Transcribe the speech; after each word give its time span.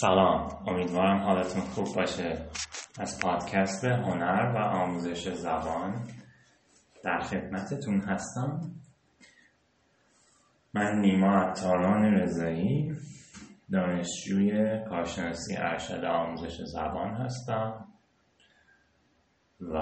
سلام. 0.00 0.48
امیدوارم 0.66 1.22
حالتون 1.22 1.60
خوب 1.60 1.86
باشه. 1.96 2.46
از 3.00 3.20
پادکست 3.20 3.84
هنر 3.84 4.52
و 4.54 4.58
آموزش 4.58 5.28
زبان 5.28 6.08
در 7.04 7.20
خدمتتون 7.20 8.00
هستم. 8.00 8.60
من 10.74 11.00
نیما 11.00 11.36
عطاران 11.36 12.04
رضایی 12.04 12.92
دانشجوی 13.72 14.78
کارشناسی 14.88 15.56
ارشد 15.56 16.04
آموزش 16.04 16.60
زبان 16.64 17.14
هستم 17.14 17.84
و 19.60 19.78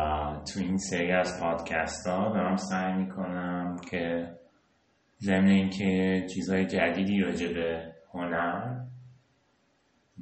تو 0.52 0.60
این 0.60 0.78
سری 0.78 1.12
از 1.12 1.40
پادکست 1.40 2.06
ها 2.06 2.28
دارم 2.28 2.56
سعی 2.56 2.92
می‌کنم 2.92 3.76
که 3.90 4.34
ضمن 5.20 5.48
اینکه 5.48 6.26
چیزهای 6.34 6.66
جدیدی 6.66 7.20
راجع 7.20 7.52
به 7.52 7.92
هنر 8.14 8.79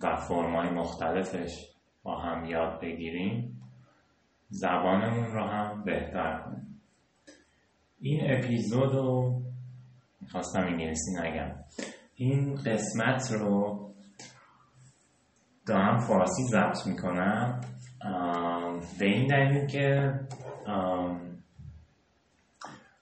و 0.03 0.17
فرمای 0.17 0.71
مختلفش 0.71 1.67
با 2.03 2.19
هم 2.19 2.45
یاد 2.45 2.81
بگیریم 2.81 3.63
زبانمون 4.49 5.27
رو 5.27 5.45
هم 5.45 5.85
بهتر 5.85 6.41
کنیم. 6.45 6.81
این 8.01 8.21
اپیزود 8.31 8.95
رو 8.95 9.43
می‌خواستم 10.21 10.61
انگلیسی 10.61 11.11
نگم. 11.21 11.55
این 12.15 12.55
قسمت 12.55 13.33
رو 13.33 13.85
دارم 15.67 15.99
فارسی 15.99 16.43
ضبط 16.43 16.87
می‌کنم 16.87 17.61
به 18.99 19.05
این 19.05 19.27
دلیل 19.27 19.67
که 19.67 20.15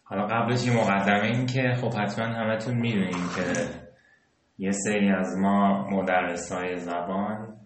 حالا 0.04 0.26
قبلش 0.26 0.66
یه 0.66 0.76
مقدمه 0.76 1.26
این 1.26 1.46
که 1.46 1.74
خب 1.80 1.94
حتما 1.94 2.24
همتون 2.24 2.74
می‌دونیم 2.74 3.28
که 3.36 3.85
یه 4.58 4.70
سری 4.70 5.10
از 5.10 5.36
ما 5.38 5.86
مدرس 5.90 6.52
های 6.52 6.76
زبان 6.76 7.56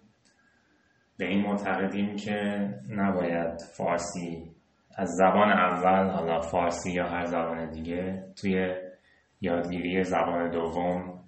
به 1.17 1.25
این 1.25 1.41
معتقدیم 1.41 2.15
که 2.15 2.69
نباید 2.89 3.61
فارسی 3.77 4.51
از 4.97 5.09
زبان 5.09 5.51
اول 5.51 6.09
حالا 6.09 6.39
فارسی 6.39 6.91
یا 6.91 7.07
هر 7.07 7.25
زبان 7.25 7.69
دیگه 7.69 8.23
توی 8.41 8.75
یادگیری 9.41 10.03
زبان 10.03 10.51
دوم 10.51 11.21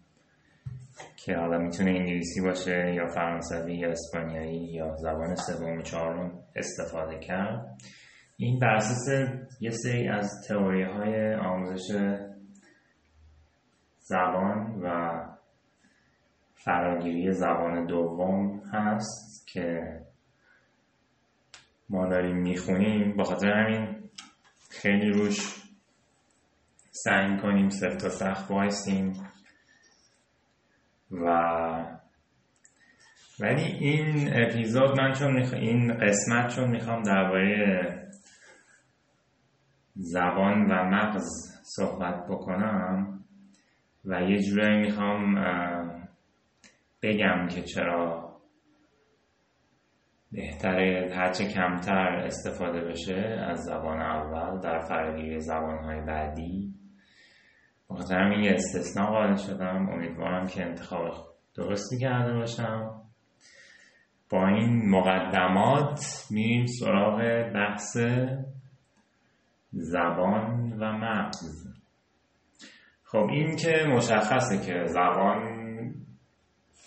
که 1.26 1.36
حالا 1.36 1.58
می‌تونه 1.58 1.92
انگلیسی 1.92 2.42
باشه 2.42 2.94
یا 2.94 3.08
فرانسوی 3.08 3.76
یا 3.76 3.90
اسپانیایی 3.92 4.66
یا 4.74 4.96
زبان 4.96 5.36
سوم 5.36 5.82
چهارم 5.82 6.32
استفاده 6.56 7.20
کرد. 7.20 7.78
این 8.38 8.60
بر 8.60 8.76
اساس 8.76 9.30
یه 9.62 9.70
سری 9.70 10.08
از 10.08 10.46
تئوری 10.48 10.84
های 10.84 11.36
آموزش 11.36 12.18
زبان 14.00 14.82
و 14.84 15.14
فراگیری 16.66 17.32
زبان 17.32 17.86
دوم 17.86 18.60
هست 18.74 19.48
که 19.48 20.00
ما 21.90 22.08
داریم 22.08 22.38
می‌خونیم. 22.38 23.18
با 23.18 23.24
خاطر 23.24 23.48
همین 23.48 24.10
خیلی 24.70 25.12
روش 25.12 25.64
سعی 26.92 27.38
کنیم 27.38 27.70
سفت 27.70 28.04
و 28.06 28.10
سخت 28.10 28.52
وایسیم 28.52 29.14
و 31.12 31.28
ولی 33.40 33.64
این 33.64 34.30
اپیزود 34.34 35.00
من 35.00 35.14
چون 35.14 35.38
این 35.38 35.94
قسمت 35.94 36.56
چون 36.56 36.70
می‌خوام 36.70 37.04
درباره 37.04 38.10
زبان 39.96 40.72
و 40.72 40.84
مغز 40.84 41.26
صحبت 41.64 42.28
بکنم 42.30 43.20
و 44.06 44.22
یه 44.22 44.40
جورایی 44.40 44.80
می‌خوام 44.82 45.38
بگم 47.04 47.48
که 47.48 47.62
چرا 47.62 48.34
بهتره 50.32 51.14
هرچه 51.16 51.46
کمتر 51.46 52.08
استفاده 52.26 52.82
بشه 52.82 53.46
از 53.50 53.60
زبان 53.60 54.02
اول 54.02 54.60
در 54.60 54.80
فراگیری 54.80 55.40
زبانهای 55.40 56.02
بعدی. 56.02 56.74
بخاطر 57.90 58.20
همین 58.20 58.40
یه 58.40 58.52
استثناء 58.52 59.08
قائل 59.08 59.36
شدم. 59.36 59.90
امیدوارم 59.90 60.48
که 60.48 60.66
انتخاب 60.66 61.12
درستی 61.56 61.98
کرده 61.98 62.34
باشم. 62.34 63.02
با 64.30 64.48
این 64.48 64.90
مقدمات 64.90 66.28
میریم 66.32 66.66
سراغ 66.66 67.20
بحث 67.54 67.98
زبان 69.72 70.74
و 70.80 70.92
مغز. 70.92 71.68
خب 73.04 73.28
این 73.30 73.56
که 73.56 73.86
مشخصه 73.96 74.66
که 74.66 74.86
زبان 74.86 75.63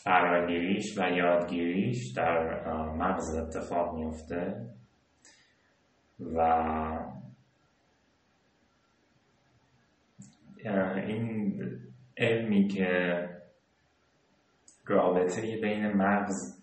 فراگیریش 0.07 0.99
و 0.99 1.11
یادگیریش 1.11 2.13
در 2.13 2.65
مغز 2.97 3.35
اتفاق 3.35 3.95
میفته 3.95 4.67
و 6.35 6.41
این 10.97 11.61
علمی 12.19 12.69
که 12.69 13.21
رابطه 14.87 15.61
بین 15.63 15.87
مغز 15.87 16.63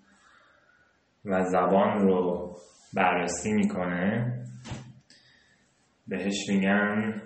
و 1.26 1.44
زبان 1.44 2.00
رو 2.00 2.56
بررسی 2.94 3.54
می‌کنه 3.54 4.34
بهش 6.08 6.50
میگن 6.50 7.23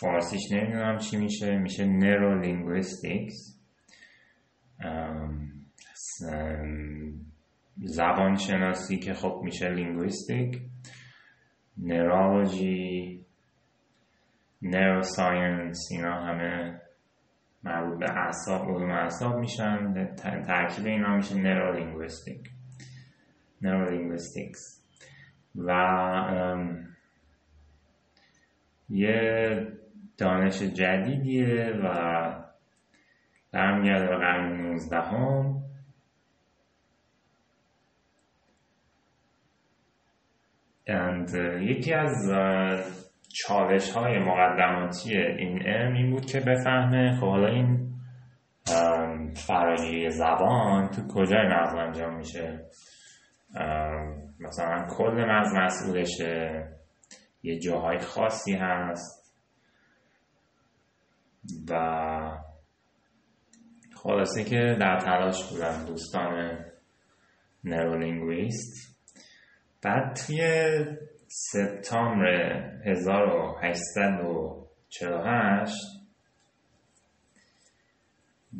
فارسیش 0.00 0.52
نمی‌دونم 0.52 0.98
چی 0.98 1.16
میشه. 1.16 1.58
میشه 1.58 1.84
neurolinguistics 1.86 3.60
زبان 7.76 8.36
شناسی 8.36 8.98
که 8.98 9.14
خب 9.14 9.40
میشه 9.44 9.68
linguistic 9.68 10.62
neurology 11.78 13.26
neuroscience 14.62 15.88
اینا 15.90 16.26
همه 16.26 16.80
مربوط 17.62 17.98
به 17.98 18.10
اعصاب 18.10 18.68
علوم 18.68 18.90
اعصاب 18.90 19.38
میشن. 19.38 19.94
ترکیب 20.16 20.86
اینا 20.86 21.16
میشه 21.16 21.34
neurolinguistic 21.34 22.50
neurolinguistics 23.62 24.84
و 25.56 25.70
یه 28.88 29.79
دانش 30.20 30.62
جدیدیه 30.62 31.72
و 31.84 31.90
برمیگرده 33.52 34.06
به 34.06 34.16
قرن 34.16 34.66
19 34.66 34.96
هم 34.96 35.62
and 40.88 41.34
یکی 41.60 41.94
از 41.94 42.32
چالش 43.28 43.92
های 43.92 44.18
مقدماتی 44.18 45.16
این 45.16 45.62
علم 45.62 45.94
این 45.94 46.10
بود 46.10 46.26
که 46.26 46.40
بفهمه 46.40 47.16
خب 47.20 47.26
حالا 47.26 47.46
این 47.46 47.90
فراگیری 49.46 50.10
زبان 50.10 50.88
تو 50.88 51.02
کجای 51.14 51.48
مغز 51.48 51.74
انجام 51.74 52.16
میشه. 52.16 52.66
مثلا 54.40 54.86
کل 54.90 55.24
مغز 55.28 55.54
مسئولشه. 55.54 56.68
یه 57.42 57.58
جاهای 57.58 57.98
خاصی 57.98 58.52
هست. 58.52 59.19
و 61.70 61.74
خلاصه 63.96 64.44
که 64.44 64.76
در 64.80 64.98
تلاش 64.98 65.52
بودن 65.52 65.84
دوستان 65.84 66.58
نرولینگویست. 67.64 68.96
بعد 69.82 70.16
توی 70.16 70.40
سپتامبر 71.26 72.52
1848 72.84 75.74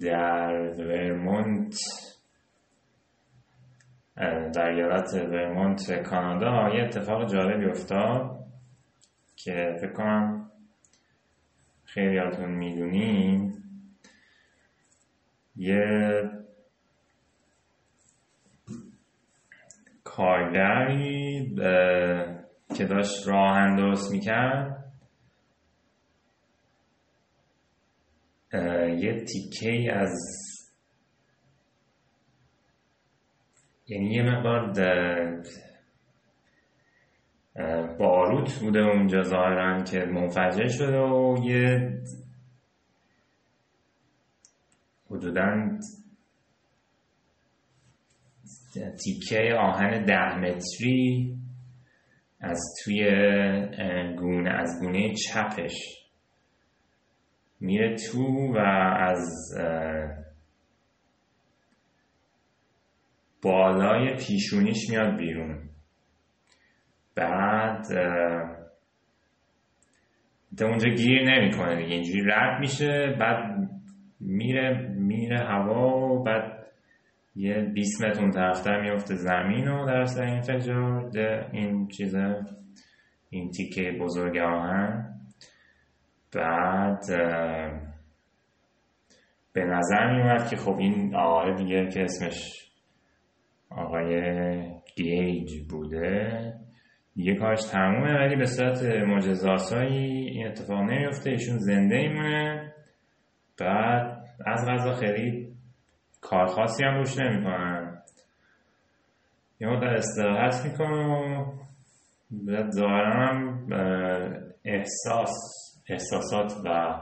در 0.01 0.53
ورمونت 0.79 1.75
در 4.55 4.69
ایالت 4.69 5.15
ورمونت 5.15 6.03
کانادا 6.03 6.75
یه 6.75 6.85
اتفاق 6.85 7.33
جالبی 7.33 7.67
افتاد 7.67 8.45
که 9.37 9.77
فکر 9.81 9.93
کنم 9.93 10.50
خیلیاتون 11.95 12.51
می‌دونین 12.51 13.63
یه 15.57 16.23
کارگری 20.05 21.55
که 22.77 22.85
داشت 22.85 23.29
راهن 23.29 23.77
درست 23.77 24.13
می‌کرد. 24.13 24.93
یه 28.99 29.25
تیکه 29.25 29.93
از 29.93 30.15
یعنی 33.87 34.15
یه 34.15 34.23
مقدار 34.23 34.73
باروت 37.99 38.59
بوده 38.61 38.81
اونجا 38.81 39.23
ظاهرا 39.23 39.83
که 39.83 39.99
منفجر 39.99 40.69
شده 40.69 40.99
و 40.99 41.37
یه 41.45 41.93
حدودا 45.11 45.79
تیکه 49.05 49.55
آهن 49.55 50.05
ده 50.05 50.39
متری 50.39 51.37
از 52.41 52.61
توی 52.85 53.05
گونه 54.19 54.51
از 54.51 54.81
گونه 54.81 55.15
چپش 55.15 56.01
میره 57.61 57.97
تو 57.97 58.53
و 58.55 58.59
از 58.99 59.55
بالای 63.43 64.17
پیشونیش 64.17 64.91
میاد 64.91 65.17
بیرون. 65.17 65.70
بعد 67.21 67.87
تا 70.59 70.67
اونجا 70.67 70.89
گیر 70.89 71.23
نمی‌کنه 71.23 71.77
دیگه 71.77 71.95
اینجوری 71.95 72.23
رد 72.27 72.61
میشه 72.61 73.17
بعد 73.21 73.69
میره 74.21 74.89
میره 74.89 75.39
هوا 75.39 76.23
بعد 76.23 76.67
یه 77.37 77.63
20 77.75 78.05
متر 78.05 78.21
اون 78.21 78.31
طرفتر 78.31 78.81
میفته 78.81 79.15
زمین 79.15 79.69
و 79.69 79.87
در 79.87 80.05
سر 80.05 80.23
انفجار 80.23 81.11
این 81.53 81.89
چیزه 81.89 82.35
این 83.31 83.51
تیکه 83.51 83.99
بزرگ 84.01 84.39
آهن. 84.39 85.15
بعد 86.33 87.05
به 89.53 89.65
نظر 89.65 90.15
میومد 90.15 90.49
که 90.51 90.57
خب 90.57 90.77
این 90.79 91.17
آقای 91.17 91.55
دیگه 91.55 91.89
که 91.89 92.03
اسمش 92.03 92.71
آقای 93.71 94.21
گیج 94.97 95.69
بوده 95.71 96.55
دیگه 97.15 97.35
کارش 97.35 97.65
تمومه 97.65 98.15
ولی 98.15 98.37
به 98.37 98.47
صورت 98.47 98.83
معجزاسایی 98.83 100.29
این 100.29 100.47
اتفاق 100.47 100.81
نمیفته. 100.81 101.31
ایشون 101.31 101.59
زنده 101.59 101.97
ایمونه 101.97 102.73
بعد 103.61 104.25
از 104.47 104.67
غذا 104.69 104.93
خیلی 104.93 105.53
کار 106.21 106.47
خاصی 106.47 106.85
هم 106.85 106.97
روش 106.97 107.19
نمی‌کنن. 107.19 108.03
یه 109.61 109.69
مدت 109.69 109.99
استراحت 109.99 110.67
می‌کنه 110.67 111.07
و 111.07 111.45
بعد 112.33 112.71
احساس 114.65 115.31
احساسات 115.89 116.53
و 116.65 116.99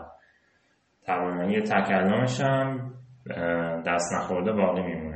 توانایی 1.07 1.61
تکلمش 1.61 2.41
هم 2.41 2.95
دست 3.87 4.13
نخورده 4.17 4.53
باقی 4.53 4.83
میمونه. 4.83 5.08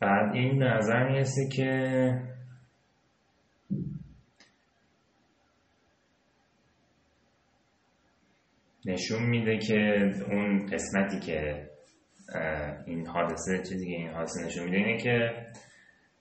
بعد 0.00 0.34
این 0.34 0.62
نظر 0.62 1.08
می‌رسه 1.08 1.48
که 1.56 2.12
نشون 8.86 9.22
میده 9.22 9.58
که 9.58 10.10
اون 10.30 10.66
قسمتی 10.66 11.20
که 11.20 11.68
این 12.86 13.06
حادثه 13.06 13.58
چیزی 13.58 13.86
که 13.86 13.96
این 13.96 14.10
حادثه 14.10 14.44
نشون 14.44 14.64
میده 14.64 14.76
اینه 14.76 14.98
که 14.98 15.46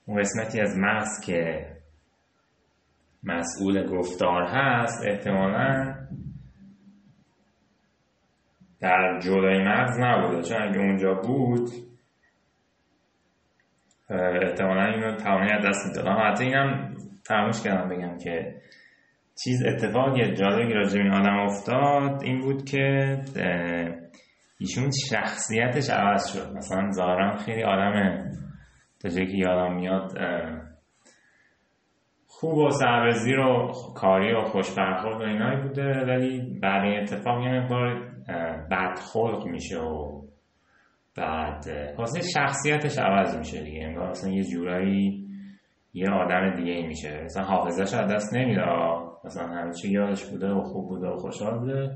اون 0.06 0.20
قسمتی 0.20 0.62
از 0.62 0.78
مغز 0.78 1.26
که 1.26 1.68
مسئول 3.24 3.88
گفتار 3.88 4.44
هست 4.44 5.06
احتمالا 5.06 5.96
در 8.80 9.20
جلوی 9.20 9.64
مغز 9.64 10.00
نبوده. 10.00 10.42
چون 10.42 10.62
اگه 10.62 10.80
اونجا 10.80 11.14
بود 11.14 11.70
احتمالا 14.10 14.86
اینو 14.86 15.16
تمامی 15.16 15.52
از 15.52 15.66
دست 15.66 15.88
می‌دادم 15.88 16.32
حتی 16.32 16.44
اینم 16.44 16.94
فراموش 17.24 17.62
کردم 17.64 17.90
بگم 17.90 18.18
که 18.18 18.56
چیز 19.44 19.66
اتفاقی 19.66 20.34
جالبی 20.34 20.74
راجع 20.74 21.00
این 21.00 21.14
آدم 21.14 21.40
افتاد 21.40 22.24
این 22.24 22.40
بود 22.40 22.66
که 22.66 23.18
ایشون 24.60 24.90
شخصیتش 25.10 25.90
عوض 25.90 26.34
شد. 26.34 26.58
مثلا 26.58 26.92
ظاهرا 26.92 27.38
خیلی 27.38 27.64
آدم 27.64 28.24
تا 29.00 29.10
جایی 29.10 29.28
که 29.28 29.38
یادم 29.38 29.76
میاد 29.76 30.18
خوب 32.28 32.58
و 32.58 32.70
سربزیر 32.70 33.40
و 33.40 33.72
کاری 33.96 34.34
و 34.34 34.42
خوش 34.42 34.76
برخورد 34.78 35.22
و 35.22 35.24
اینایی 35.24 35.62
بوده 35.62 36.06
ولی 36.08 36.60
بعد 36.62 36.84
این 36.84 37.02
اتفاق 37.02 37.44
یه 37.44 37.52
مقدار 37.52 38.12
بدخلق 38.72 39.46
میشه 39.46 39.80
و 39.80 40.22
بعد 41.18 41.66
واسه 41.98 42.22
شخصیتش 42.22 42.98
عوض 42.98 43.38
میشه 43.38 43.64
دیگه 43.64 43.86
انگار 43.86 44.10
مثلا 44.10 44.32
یه 44.32 44.44
جورایی 44.44 45.28
یه 45.94 46.10
آدم 46.10 46.56
دیگه 46.56 46.72
ای 46.72 46.88
میشه. 46.88 47.24
مثلا 47.24 47.44
حافظش 47.44 47.94
از 47.94 48.12
دست 48.12 48.36
نمیده 48.36 48.62
مثلا 49.26 49.72
چی 49.72 49.92
یادش 49.92 50.26
بوده 50.26 50.50
و 50.50 50.62
خوب 50.62 50.88
بوده 50.88 51.08
و 51.08 51.16
خوشحال 51.16 51.60
بوده 51.60 51.96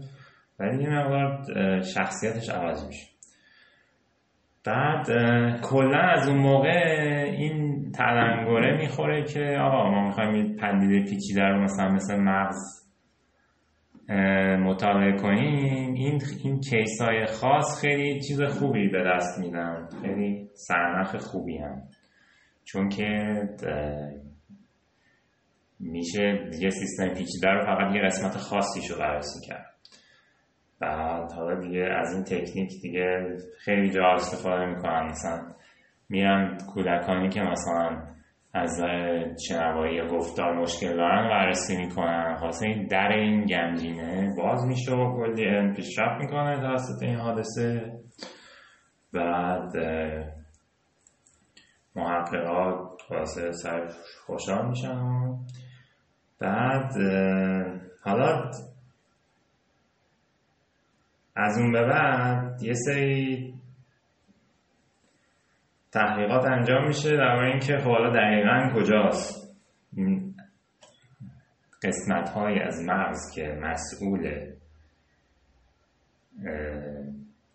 ولی 0.59 0.83
یه 0.83 0.89
مقدار 0.89 1.81
شخصیتش 1.81 2.49
عوض 2.49 2.87
میشه. 2.87 3.07
بعد 4.65 5.05
کلا 5.61 5.99
از 5.99 6.27
اون 6.27 6.37
موقع 6.37 6.69
این 7.37 7.91
تلنگره 7.91 8.77
می‌خوره 8.77 9.23
که 9.23 9.57
آقا 9.61 9.89
ما 9.89 10.05
می‌خوایم 10.05 10.35
یه 10.35 10.55
پدیده 10.55 11.09
پیچیده 11.09 11.41
رو 11.41 11.63
مثلا 11.63 11.91
مثل 11.91 12.19
مغز 12.19 12.80
مطالعه 14.59 15.17
کنیم 15.17 15.93
این 15.93 16.21
این 16.43 16.59
کیس 16.59 17.01
های 17.01 17.25
خاص 17.25 17.81
خیلی 17.81 18.21
چیز 18.21 18.41
خوبی 18.41 18.87
به 18.87 19.03
دست 19.03 19.39
میدن. 19.39 19.89
خیلی 20.01 20.49
سرنخ 20.53 21.15
خوبی 21.15 21.57
هم. 21.57 21.81
چون 22.63 22.89
که 22.89 23.41
میشه 25.79 26.49
یه 26.59 26.69
سیستم 26.69 27.07
پیچیده 27.07 27.49
رو 27.49 27.65
فقط 27.65 27.95
یه 27.95 28.01
قسمت 28.01 28.37
خاصی 28.37 28.93
رو 28.93 28.99
بررسی 28.99 29.47
کرد. 29.47 29.65
بعد 30.79 31.31
حالا 31.31 31.59
دیگه 31.59 31.83
از 31.99 32.13
این 32.13 32.23
تکنیک 32.23 32.81
دیگه 32.81 33.37
خیلی 33.59 33.89
جا 33.89 34.05
استفاده 34.05 34.65
می‌کنن. 34.65 35.05
مثلا 35.05 35.41
میرن 36.09 36.57
کودکانی 36.73 37.29
که 37.29 37.41
مثلا 37.41 38.03
از 38.53 38.81
شنوایی 39.47 40.07
گفتار 40.07 40.53
مشکل 40.53 40.95
دارن 40.97 41.29
بررسی 41.29 41.77
می‌کنن. 41.77 42.35
خاصه 42.35 42.65
این 42.65 42.87
در 42.87 43.07
این 43.07 43.45
گنجینه 43.45 44.33
باز 44.37 44.65
میشه 44.65 44.91
و 44.91 45.15
کلی 45.15 45.73
پیشرفت 45.73 46.21
می‌کنه 46.21 46.59
توسط 46.59 47.03
این 47.03 47.15
حادثه. 47.15 47.91
بعد 49.13 49.71
محققات 51.95 53.01
خاصه 53.09 53.51
سر 53.51 53.87
خوشحال 54.25 54.67
میشن 54.69 54.99
بعد 56.39 56.93
حالا 58.03 58.51
از 61.35 61.57
اون 61.57 61.71
به 61.71 61.83
بعد 61.83 62.63
یه 62.63 62.73
سری 62.73 63.53
تحقیقات 65.91 66.45
انجام 66.45 66.87
میشه 66.87 67.17
در 67.17 67.23
اینکه 67.23 67.77
خب 67.77 67.89
حالا 67.89 68.09
دقیقا 68.09 68.69
کجاست. 68.75 69.57
این 69.93 70.35
قسمت 71.83 72.29
های 72.29 72.59
از 72.59 72.81
مغز 72.87 73.35
که 73.35 73.59
مسئول 73.61 74.51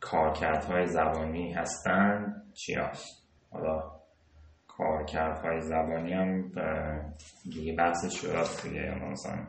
کارکردهای 0.01 0.87
زبانی 0.87 1.53
هستن 1.53 2.43
چی 2.55 2.75
هست 2.75 3.29
حالا 3.51 3.97
کارکردهای 4.69 5.61
زبانی 5.61 6.13
هم 6.13 6.53
دیگه 7.43 7.75
بحثش 7.75 8.21
شده 8.21 8.43
دیگه. 8.63 8.95
مثلا 9.11 9.47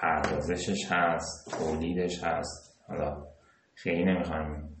پردازشش 0.00 0.92
هست 0.92 1.58
تولیدش 1.58 2.24
هست. 2.24 2.84
حالا 2.88 3.26
خیلی 3.74 4.04
نمی‌خوایم 4.04 4.75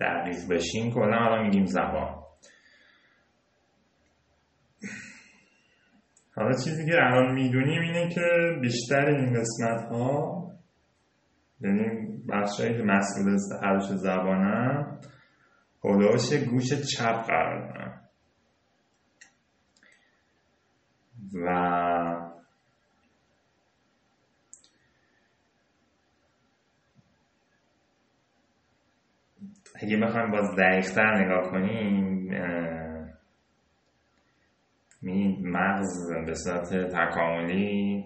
دقیق 0.00 0.48
بشیم 0.50 0.92
کلا 0.92 1.18
حالا 1.18 1.42
میگیم 1.42 1.64
زبان. 1.64 2.24
حالا 6.36 6.52
چیزی 6.52 6.86
که 6.86 6.96
الان 6.96 7.34
می‌دونیم 7.34 7.80
اینه 7.80 8.08
که 8.08 8.20
بیشتر 8.60 9.06
این 9.06 9.32
قسمت 9.32 9.88
ها 9.90 10.44
یعنی 11.60 12.04
بخشایی 12.28 12.76
که 12.76 12.82
مسئول 12.82 13.38
حرش 13.62 13.82
زبانن 13.84 14.98
هلوش 15.84 16.32
گوش 16.32 16.72
چپ 16.72 17.26
قرار 17.26 17.68
دارن. 17.68 18.00
و 21.34 21.48
اگه 29.84 29.96
بخوایم 29.96 30.30
باز 30.30 30.56
دقیقتر 30.56 31.24
نگاه 31.24 31.50
کنیم 31.50 32.14
می 35.02 35.38
مغز 35.42 36.12
به 36.26 36.34
صورت 36.34 36.74
تکاملی 36.74 38.04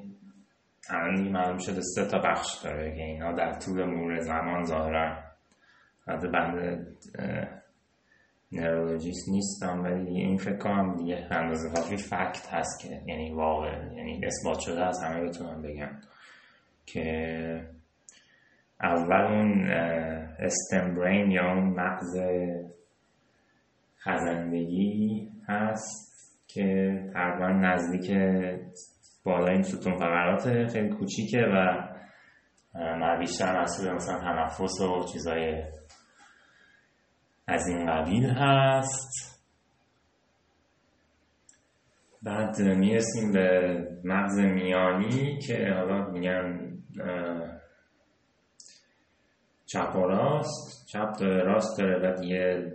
الان 0.90 1.28
معلوم 1.28 1.58
شده 1.58 1.80
سه 1.80 2.04
تا 2.04 2.18
بخش 2.18 2.46
داره 2.64 2.96
که 2.96 3.02
اینا 3.02 3.32
در 3.32 3.52
طول 3.52 3.84
مرور 3.84 4.20
زمان 4.20 4.64
ظاهرا 4.64 5.18
حتی 6.06 6.28
بنده 6.28 6.86
نرولوژیست 8.52 9.28
نیستم 9.28 9.82
ولی 9.82 10.04
دیگه 10.04 10.20
این 10.20 10.36
فکر 10.36 10.58
کنم 10.58 10.96
دیگه 10.96 11.28
اندازه 11.30 11.70
کافی 11.74 11.96
فکت 11.96 12.48
هست 12.52 12.80
که 12.80 13.02
یعنی 13.06 13.32
واقع 13.32 13.94
یعنی 13.96 14.20
اثبات 14.26 14.58
شده 14.58 14.84
از 14.86 15.02
همه 15.02 15.20
بتونم 15.28 15.62
بگم 15.62 15.90
که 16.86 17.77
اول 18.82 19.24
اون 19.26 19.70
استم 20.38 20.94
برین 20.94 21.30
یا 21.30 21.52
اون 21.52 21.64
مغز 21.64 22.16
خزندگی 23.98 25.28
هست 25.48 26.08
که 26.46 26.92
تقریبا 27.14 27.48
نزدیک 27.48 28.10
بالای 29.24 29.62
ستون 29.62 29.96
فقرات 29.96 30.66
خیلی 30.72 30.88
کوچیکه 30.88 31.38
و 31.38 33.18
بیشتر 33.18 33.62
مسئول 33.62 33.94
مثلا 33.94 34.20
تنفس 34.20 34.80
و 34.80 35.04
چیزای 35.12 35.62
از 37.46 37.68
این 37.68 37.86
قبیل 37.86 38.30
هست. 38.30 39.38
بعد 42.22 42.60
می‌رسیم 42.60 43.32
به 43.32 43.78
مغز 44.04 44.38
میانی 44.38 45.38
که 45.38 45.72
حالا 45.74 46.10
میگن 46.10 46.78
چپ 49.68 49.96
و 49.96 49.98
راست 49.98 50.86
چپ 50.86 51.18
داره 51.20 51.42
راست 51.42 51.78
داره 51.78 51.98
بعد 51.98 52.24
یه 52.24 52.72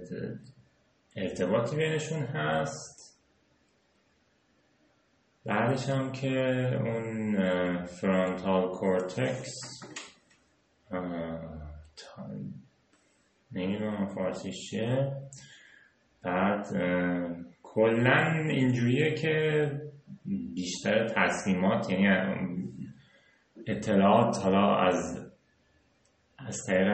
ارتباطی 1.15 1.75
بینشون 1.75 2.19
هست. 2.19 3.19
بعدش 5.45 5.89
هم 5.89 6.11
که 6.11 6.29
اون 6.85 7.35
فرانتال 7.85 8.71
کورتکس 8.71 9.53
نمی‌دونم 13.51 14.07
فارسیش 14.07 14.69
چیه. 14.69 15.11
بعد 16.23 16.67
کلا 17.63 18.43
اینجوریه 18.49 19.13
که 19.13 19.71
بیشتر 20.55 21.07
تصمیمات 21.07 21.89
یعنی 21.89 22.69
اطلاعات 23.67 24.37
حالا 24.37 24.75
از 24.77 25.32
از 26.47 26.57
طریق 26.67 26.93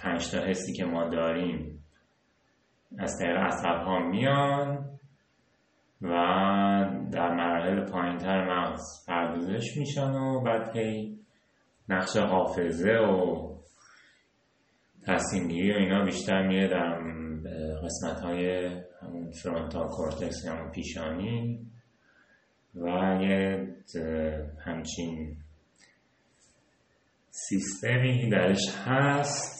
پنج 0.00 0.30
تا 0.30 0.38
حسی 0.40 0.72
که 0.72 0.84
ما 0.84 1.08
داریم 1.08 1.84
از 2.98 3.18
طریق 3.18 3.36
اصاب 3.36 3.80
ها 3.86 3.98
میان 3.98 4.84
و 6.02 6.08
در 7.12 7.34
مراحل 7.34 7.90
پایینتر 7.90 8.44
مغز 8.44 9.06
پردازش 9.08 9.76
میشن 9.76 10.10
و 10.10 10.40
بعد 10.40 10.76
هی 10.76 11.18
نقش 11.88 12.16
حافظه 12.16 12.92
و 12.92 13.48
تصمیم 15.06 15.48
گیری 15.48 15.72
و 15.72 15.76
اینا 15.76 16.04
بیشتر 16.04 16.46
میره 16.46 16.68
در 16.68 16.98
قسمت 17.84 18.20
های 18.20 18.66
همون 19.02 19.30
فرونتال 19.42 19.88
کورتکس 19.88 20.44
یا 20.44 20.70
پیشانی 20.74 21.60
و 22.74 22.88
یه 23.20 23.68
همچین 24.64 25.36
سیستمی 27.48 28.28
درش 28.30 28.76
هست. 28.86 29.58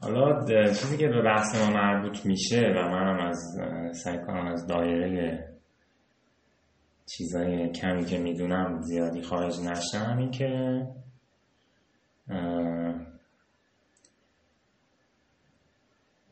حالا 0.00 0.44
چیزی 0.66 0.96
که 0.96 1.08
به 1.08 1.22
بحث 1.22 1.54
ما 1.54 1.70
مربوط 1.70 2.26
میشه 2.26 2.60
و 2.60 2.88
منم 2.88 3.26
از 3.26 3.58
سعی 4.04 4.18
کنم 4.18 4.46
از 4.46 4.66
دایره 4.66 5.52
چیزای 7.06 7.72
کمی 7.72 8.04
که 8.04 8.18
می‌دونم 8.18 8.80
زیادی 8.80 9.22
خارج 9.22 9.60
نشم 9.60 10.18
این 10.18 10.30
که 10.30 10.82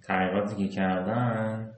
تحقیقاتی 0.03 0.57
که 0.57 0.69
کردن 0.69 1.75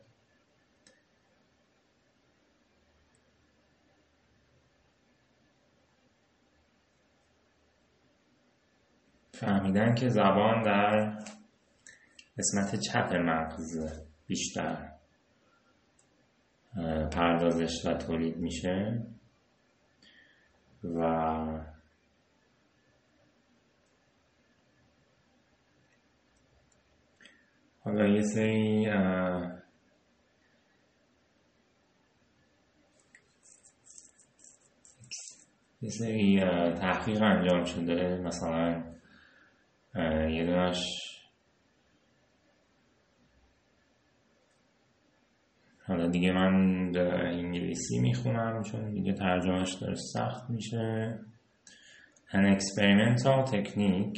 فهمیدن 9.41 9.95
که 9.95 10.09
زبان 10.09 10.63
در 10.63 11.19
قسمت 12.39 12.81
چپ 12.81 13.15
مغز 13.15 13.93
بیشتر 14.27 14.93
پردازش 17.13 17.87
و 17.87 17.95
تولید 17.95 18.37
میشه 18.37 19.07
و 20.85 21.03
حالا 27.85 28.07
یه 28.07 28.23
سری 28.23 28.83
یه 35.83 35.91
سری 35.91 36.41
تحقیق 36.75 37.23
انجام 37.23 37.65
شده 37.65 38.21
مثلا 38.25 38.96
یه 40.30 40.46
دونش 40.46 40.78
حالا 45.88 46.08
دیگه 46.08 46.32
من 46.32 46.92
به 46.92 47.14
انگلیسی 47.14 48.00
میخونم 48.00 48.64
چون 48.64 48.94
دیگه 48.94 49.14
ترجمهش 49.14 49.74
داره 49.82 49.96
سخت 50.14 50.50
میشه 50.50 51.20
An 52.34 52.46
experimental 52.46 53.44
technique 53.44 54.18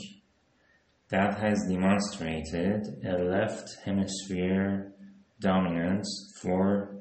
that 1.10 1.39
has 1.39 1.58
demonstrated 1.68 2.82
a 3.03 3.18
left 3.18 3.68
hemisphere 3.86 4.94
dominance 5.39 6.10
for 6.39 6.96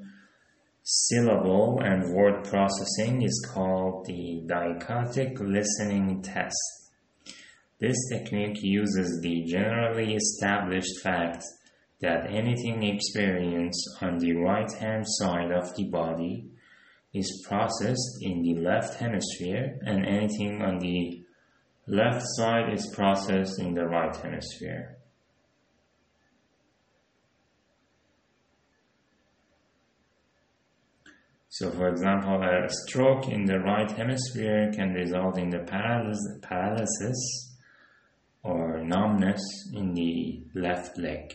syllable 0.83 1.81
and 1.85 2.15
word 2.15 2.45
processing 2.45 3.23
is 3.23 3.47
called 3.53 4.07
the 4.07 4.43
dichotic 4.47 5.39
listening 5.39 6.23
test. 6.23 6.86
This 7.80 7.98
technique 8.12 8.58
uses 8.64 9.20
the 9.22 9.44
generally 9.46 10.16
established 10.16 11.00
fact 11.04 11.44
that 12.02 12.26
anything 12.28 12.82
experienced 12.84 13.88
on 14.02 14.18
the 14.18 14.34
right 14.34 14.72
hand 14.80 15.06
side 15.06 15.52
of 15.52 15.76
the 15.76 15.88
body 15.90 16.50
is 17.14 17.46
processed 17.48 18.18
in 18.22 18.42
the 18.42 18.56
left 18.56 18.96
hemisphere 18.96 19.78
and 19.86 20.06
anything 20.06 20.62
on 20.62 20.80
the 20.80 21.24
left 21.88 22.24
side 22.36 22.74
is 22.74 22.92
processed 22.96 23.60
in 23.60 23.76
the 23.76 23.86
right 23.86 24.16
hemisphere. 24.16 24.98
So, 31.50 31.72
for 31.72 31.90
example, 31.90 32.42
a 32.42 32.70
stroke 32.70 33.28
in 33.28 33.46
the 33.46 33.60
right 33.60 33.90
hemisphere 33.90 34.72
can 34.76 34.94
result 34.94 35.40
in 35.40 35.50
the 35.50 35.60
paralysis 36.42 37.47
or 38.44 38.84
numbness 38.84 39.42
in 39.74 39.94
the 39.94 40.44
left 40.54 40.98
leg. 40.98 41.34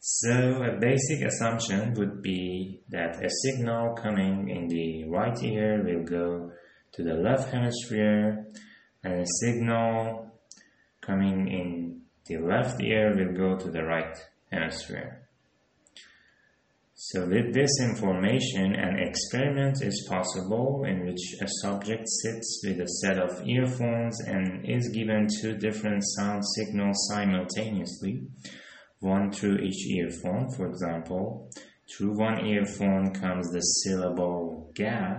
So 0.00 0.62
a 0.62 0.78
basic 0.78 1.22
assumption 1.22 1.94
would 1.94 2.22
be 2.22 2.80
that 2.90 3.24
a 3.24 3.28
signal 3.42 3.94
coming 3.94 4.48
in 4.48 4.68
the 4.68 5.04
right 5.08 5.36
ear 5.42 5.82
will 5.82 6.04
go 6.04 6.52
to 6.92 7.02
the 7.02 7.14
left 7.14 7.52
hemisphere 7.52 8.46
and 9.02 9.14
a 9.14 9.26
signal 9.40 10.32
coming 11.00 11.48
in 11.48 12.02
the 12.26 12.38
left 12.38 12.80
ear 12.82 13.14
will 13.16 13.36
go 13.36 13.56
to 13.56 13.70
the 13.70 13.82
right 13.82 14.16
hemisphere. 14.50 15.25
So 16.98 17.26
with 17.26 17.52
this 17.52 17.70
information, 17.82 18.74
an 18.74 18.98
experiment 18.98 19.82
is 19.82 20.06
possible 20.08 20.82
in 20.84 21.04
which 21.04 21.20
a 21.42 21.46
subject 21.60 22.04
sits 22.08 22.62
with 22.64 22.80
a 22.80 22.88
set 22.88 23.18
of 23.18 23.46
earphones 23.46 24.18
and 24.22 24.64
is 24.64 24.88
given 24.94 25.28
two 25.42 25.58
different 25.58 26.02
sound 26.16 26.42
signals 26.54 26.96
simultaneously 27.10 28.28
one 29.00 29.30
through 29.30 29.58
each 29.58 29.86
earphone. 29.88 30.48
For 30.56 30.66
example, 30.68 31.50
through 31.86 32.16
one 32.16 32.46
earphone 32.46 33.12
comes 33.12 33.52
the 33.52 33.60
syllable 33.60 34.72
ga 34.74 35.18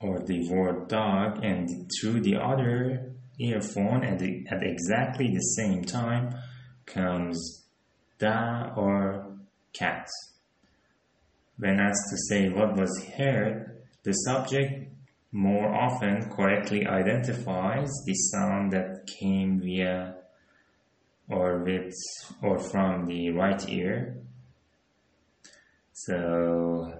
or 0.00 0.20
the 0.20 0.48
word 0.50 0.88
dog, 0.88 1.44
and 1.44 1.90
through 2.00 2.22
the 2.22 2.36
other 2.36 3.12
earphone 3.38 4.04
at, 4.04 4.18
the, 4.18 4.46
at 4.50 4.62
exactly 4.62 5.28
the 5.34 5.40
same 5.40 5.84
time 5.84 6.34
comes 6.86 7.64
da 8.18 8.72
or 8.76 9.23
cat. 9.74 10.08
When 11.58 11.78
asked 11.78 12.10
to 12.10 12.16
say 12.28 12.48
what 12.48 12.76
was 12.76 13.06
heard, 13.16 13.82
the 14.02 14.12
subject 14.12 14.90
more 15.32 15.74
often 15.74 16.30
correctly 16.30 16.86
identifies 16.86 17.90
the 18.06 18.14
sound 18.14 18.72
that 18.72 19.06
came 19.20 19.60
via 19.60 20.14
or 21.28 21.64
with 21.64 21.92
or 22.42 22.58
from 22.58 23.06
the 23.06 23.30
right 23.30 23.68
ear. 23.68 24.16
So 25.92 26.92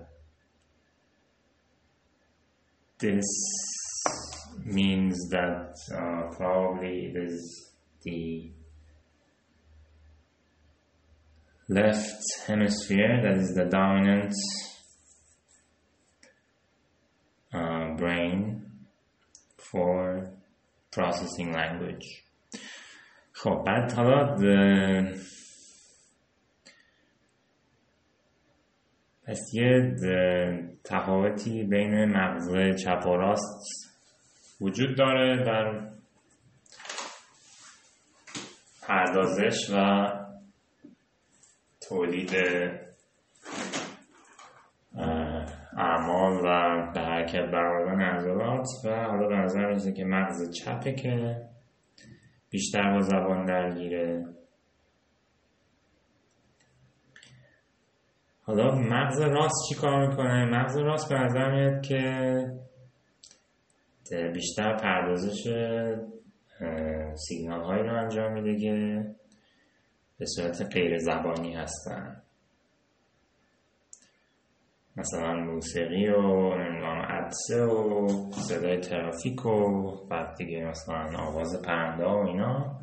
this 2.99 3.25
means 4.65 5.17
that 5.31 5.75
uh, 5.93 6.35
probably 6.35 7.07
it 7.07 7.17
is 7.17 7.73
the 8.03 8.53
left 11.69 12.23
hemisphere 12.47 13.21
that 13.23 13.39
is 13.39 13.55
the 13.55 13.65
dominant 13.65 14.35
uh, 17.53 17.95
brain 17.97 18.67
for 19.57 20.31
processing 20.91 21.53
language 21.53 22.25
خب 23.33 23.65
بعد 23.67 23.93
حالا 23.93 24.37
پس 29.27 29.55
یه 29.55 29.97
تفاوتی 30.85 31.65
بین 31.65 32.05
مغز 32.05 32.83
چپ 32.85 33.07
و 33.07 33.17
راست 33.17 33.95
وجود 34.61 34.97
داره 34.97 35.45
در 35.45 35.91
پردازش 38.83 39.71
و 39.71 40.24
تولید 41.89 42.31
اعمال 45.77 46.33
و 46.33 46.93
به 46.95 47.01
حرکت 47.01 47.51
برآوردن 47.53 48.01
عضلات 48.01 48.67
و 48.85 49.05
حالا 49.05 49.29
به 49.29 49.37
نظر 49.37 49.73
میسه 49.73 49.93
که 49.93 50.05
مغز 50.05 50.51
چپه 50.51 50.93
که 50.93 51.37
بیشتر 52.51 52.93
با 52.93 53.01
زبان 53.01 53.45
درگیره 53.45 54.25
حالا 58.43 58.75
مغز 58.75 59.21
راست 59.21 59.69
چی 59.69 59.75
کار 59.75 60.09
می‌کنه؟ 60.09 60.45
مغز 60.45 60.77
راست 60.79 61.09
به 61.09 61.19
نظر 61.19 61.51
میاد 61.51 61.83
که 61.83 62.45
بیشتر 64.35 64.77
پردازش 64.77 65.49
سیگنال 67.15 67.65
هایی 67.65 67.83
رو 67.83 68.03
انجام 68.03 68.33
میده 68.33 68.57
که 68.57 69.05
به 70.25 70.29
صورت 70.29 70.75
غیر 70.75 70.99
زبانی 70.99 71.55
هستن. 71.55 72.23
مثلا 74.97 75.35
موسیقی 75.35 76.09
و 76.09 76.55
نمی‌دونم 76.55 77.03
عدسه 77.03 77.63
و 77.63 78.09
صدای 78.33 78.81
ترافیک 78.81 79.47
و 79.47 79.91
بعد 80.07 80.37
دیگه 80.37 80.65
مثلا 80.65 81.19
آواز 81.19 81.63
پرنده 81.63 82.05
و 82.05 82.17
اینا. 82.17 82.81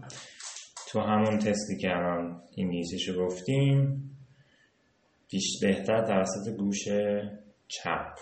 تو 0.88 1.00
همون 1.00 1.38
تستی 1.38 1.77
که 1.81 1.89
الان 1.89 2.41
انگلیسیشو 2.57 3.25
گفتیم 3.25 4.12
بیش 5.31 5.60
بهتر 5.62 6.05
توسط 6.05 6.57
گوش 6.57 6.88
چپ 7.67 8.13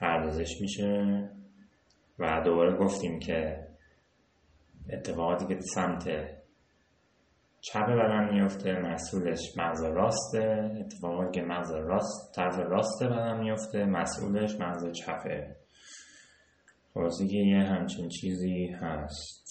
پردازش 0.00 0.60
میشه. 0.60 1.30
و 2.18 2.42
دوباره 2.44 2.76
گفتیم 2.76 3.18
که 3.18 3.63
اتفاقاتی 4.90 5.46
که 5.46 5.60
سمت 5.74 6.04
چپ 7.60 7.86
بدن 7.86 8.34
میفته 8.34 8.72
مسئولش 8.72 9.56
مغز 9.56 9.82
راسته 9.82 10.70
اتفاقاتی 10.80 11.40
که 11.40 11.46
مغز 11.46 11.70
راست 11.70 12.34
طرف 12.34 12.58
راست 12.58 13.02
بدن 13.04 13.40
میفته 13.40 13.84
مسئولش 13.84 14.60
مغز 14.60 14.92
چپه. 14.92 15.56
خلاصی 16.94 17.28
که 17.28 17.36
یه 17.36 17.62
همچین 17.62 18.08
چیزی 18.08 18.66
هست. 18.66 19.44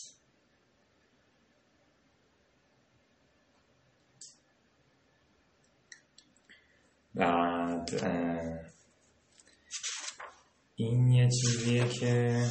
بعد 7.16 7.90
این 10.76 11.08
یه 11.08 11.30
چیزیه 11.30 11.88
که 11.88 12.46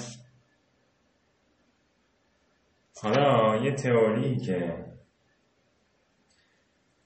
حالا 3.03 3.57
یه 3.57 3.73
تئوری 3.73 4.37
که 4.37 4.85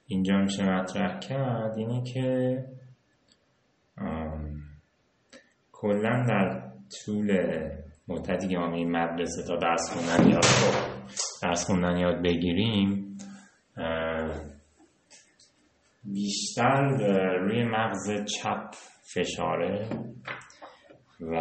اینجا 0.07 0.37
میشه 0.37 0.65
مطرح 0.65 1.19
کرد 1.19 1.79
اینه 1.79 2.03
که 2.03 2.65
کلا 5.73 6.27
در 6.29 6.63
طول 7.05 7.39
مدتی 8.09 8.49
که 8.49 8.59
ما 8.59 8.71
می 8.71 8.85
مدرسه 8.85 9.43
تا 9.47 9.57
درس 9.57 9.91
خوندن 9.93 10.31
یاد 10.31 10.45
درس 11.43 11.65
خوندن 11.65 11.97
یاد 11.97 12.23
بگیریم 12.23 13.19
بیشتر 16.05 16.83
روی 17.39 17.65
مغز 17.65 18.25
چپ 18.25 18.71
فشاره 19.15 19.89
و 21.21 21.37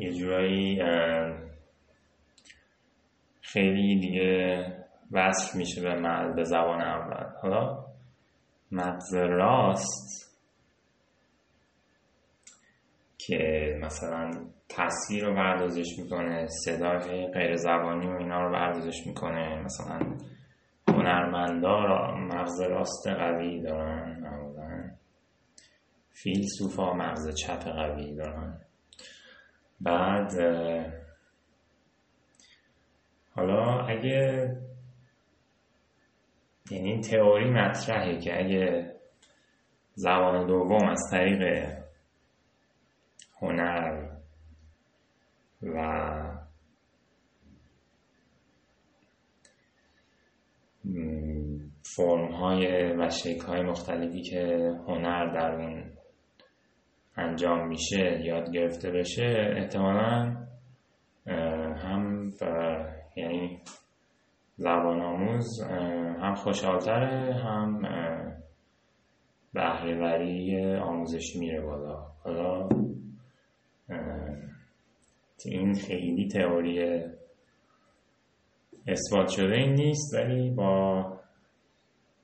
یه 0.00 0.12
جورایی 0.12 0.82
خیلی 3.40 4.00
دیگه 4.00 4.66
وصل 5.12 5.58
میشه 5.58 5.82
به 5.82 5.94
مغز 5.94 6.34
به 6.36 6.44
زبان 6.44 6.80
اول. 6.80 7.26
حالا 7.42 7.84
مغز 8.72 9.14
راست 9.14 10.38
که 13.18 13.38
مثلا 13.82 14.30
تصویر 14.68 15.24
رو 15.24 15.34
بردازش 15.34 15.98
می‌کنه 15.98 16.46
صدای 16.46 17.26
غیر 17.26 17.56
زبانی 17.56 18.06
و 18.06 18.16
اینا 18.16 18.46
رو 18.46 18.52
بردازش 18.52 19.06
می‌کنه. 19.06 19.62
مثلا 19.62 20.16
هنرمندا 20.88 21.76
مغز 22.16 22.60
راست 22.60 23.08
قوی 23.08 23.62
دارن 23.62 24.20
فیلسوفا 26.12 26.92
مغز 26.92 27.34
چپ 27.34 27.68
قوی 27.68 28.14
دارن. 28.14 28.60
بعد 29.80 30.32
حالا 33.34 33.80
اگه 33.80 34.48
یعنی 36.70 36.90
این 36.90 37.00
تئوری 37.00 37.50
مطرحه 37.50 38.18
که 38.18 38.38
اگه 38.38 38.94
زبان 39.94 40.46
دوم 40.46 40.88
از 40.88 41.00
طریق 41.10 41.72
هنر 43.40 44.10
و 45.62 46.40
فرم 51.96 52.32
های 52.32 52.92
و 52.92 53.10
شکل 53.10 53.46
های 53.46 53.62
مختلفی 53.62 54.22
که 54.22 54.72
هنر 54.86 55.26
در 55.34 55.54
اون 55.54 55.99
انجام 57.16 57.68
میشه 57.68 58.20
یاد 58.24 58.50
گرفته 58.50 58.90
بشه 58.90 59.54
احتمالا 59.56 60.36
هم 61.76 62.30
یعنی 63.16 63.60
زبان 64.56 65.00
آموز 65.00 65.62
هم 66.22 66.34
خوشحالتره 66.34 67.34
هم 67.34 67.82
بهرهوری 69.54 70.74
آموزشی 70.76 71.38
میره 71.38 71.60
بالا. 71.60 72.06
حالا 72.24 72.68
این 75.44 75.74
خیلی 75.74 76.28
تئوری 76.28 77.04
اثبات 78.86 79.28
شده 79.28 79.54
این 79.54 79.74
نیست 79.74 80.14
ولی 80.14 80.50
با 80.50 81.04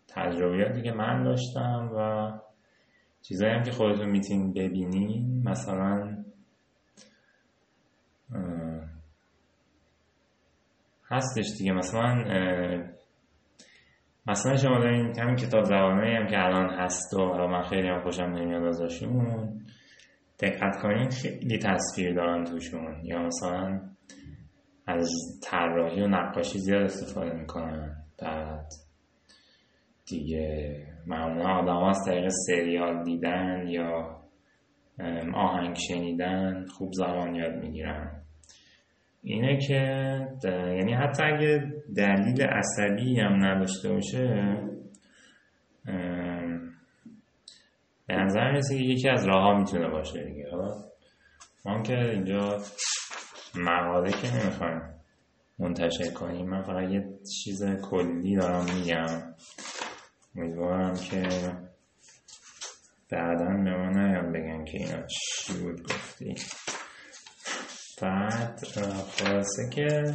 تجربیاتی 0.09 0.83
که 0.83 0.93
من 0.93 1.23
داشتم 1.23 1.91
و 1.97 2.31
چیزایی 3.29 3.53
هم 3.53 3.63
که 3.63 3.71
خودتون 3.71 4.11
می‌تونید 4.11 4.55
ببینین 4.55 5.43
مثلا 5.49 6.25
هستش 11.11 11.47
دیگه. 11.59 11.73
مثلا 11.73 12.25
مثلا 14.27 14.57
شما 14.57 14.79
دارین 14.79 15.19
همین 15.19 15.37
کتاب 15.37 15.65
زبانهایی 15.65 16.17
هم 16.17 16.27
که 16.27 16.45
الان 16.45 16.71
هست 16.71 17.15
و 17.15 17.19
حالا 17.19 17.47
من 17.47 17.63
خیلی 17.63 17.89
هم 17.89 18.03
خوشم 18.03 18.23
نمیاد 18.23 18.65
ازشون 18.65 19.61
دقت 20.41 20.83
کنین 20.83 21.11
خیلی 21.11 21.59
تصویر 21.59 22.15
دارن 22.15 22.45
توشون. 22.45 23.05
یا 23.05 23.23
مثلا 23.23 23.81
از 24.87 25.11
طراحی 25.43 26.03
و 26.03 26.07
نقاشی 26.07 26.59
زیاد 26.59 26.83
استفاده 26.83 27.33
می‌کنن. 27.33 27.97
بعد 28.19 28.86
دیگه 30.09 30.77
معمولا 31.07 31.49
آدم 31.49 31.85
از 31.85 31.99
طریق 32.07 32.29
سریال 32.29 33.05
دیدن 33.05 33.67
یا 33.69 34.21
آهنگ 35.35 35.77
شنیدن 35.89 36.67
خوب 36.67 36.93
زبان 36.93 37.35
یاد 37.35 37.55
می‌گیرن. 37.55 38.23
اینه 39.23 39.59
که 39.59 39.75
یعنی 40.45 40.95
حتی 40.95 41.23
اگه 41.23 41.73
دلیل 41.97 42.43
عصبی 42.43 43.21
هم 43.21 43.45
نداشته 43.45 43.89
باشه 43.89 44.57
به 48.07 48.15
نظر 48.15 48.51
می‌رسه 48.51 48.79
که 48.79 48.85
یکی 48.85 49.09
از 49.09 49.27
راه 49.27 49.43
ها 49.43 49.59
می‌تونه 49.59 49.89
باشه 49.89 50.25
دیگه 50.25 50.47
ما 51.65 51.83
که 51.83 51.99
اینجا 51.99 52.59
مقاله 53.55 54.11
که 54.11 54.37
نمی‌خوایم 54.37 54.83
منتشر 55.59 56.13
کنیم 56.15 56.51
من 56.51 56.63
فقط 56.63 56.91
یه 56.91 57.05
چیز 57.43 57.65
کلی 57.91 58.37
دارم 58.37 58.65
میگم. 58.75 59.35
امیدوارم 60.37 60.95
که 60.95 61.23
بعدا 63.11 63.45
به 63.45 63.77
ما 63.77 63.91
نیان 63.91 64.33
بگن 64.33 64.65
که 64.65 64.79
اینا 64.79 65.07
چی 65.07 65.53
بود 65.63 65.83
گفتی. 65.83 66.35
بعد 68.03 68.61
خلاصه 69.11 69.71
که 69.75 70.15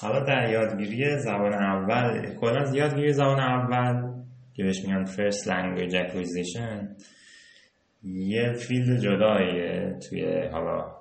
حالا 0.00 0.24
در 0.24 0.50
یادگیری 0.50 1.18
زبان 1.18 1.54
اول 1.54 2.34
کلا 2.34 2.70
یادگیری 2.74 3.12
زبان 3.12 3.40
اول 3.40 4.22
که 4.54 4.62
بهش 4.62 4.84
میگن 4.84 5.04
first 5.04 5.44
language 5.44 5.94
acquisition 5.94 7.04
یه 8.02 8.52
field 8.52 9.00
جداییه 9.00 9.98
توی 10.08 10.48
حالا 10.52 10.96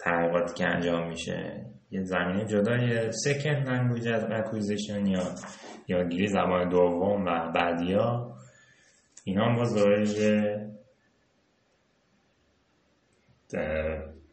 تحقیقاتی 0.00 0.54
که 0.54 0.66
انجام 0.66 1.08
میشه. 1.08 1.71
یه 1.92 2.02
زمینه 2.02 2.44
جدای 2.44 3.12
second 3.12 3.66
language 3.66 4.06
acquisition 4.06 5.08
یا 5.08 5.34
یادگیری 5.88 6.26
زبان 6.26 6.68
دوم 6.68 7.24
و 7.24 7.52
بعدیا 7.54 8.34
اینا 9.24 9.44
هم 9.44 9.56
باز 9.56 9.76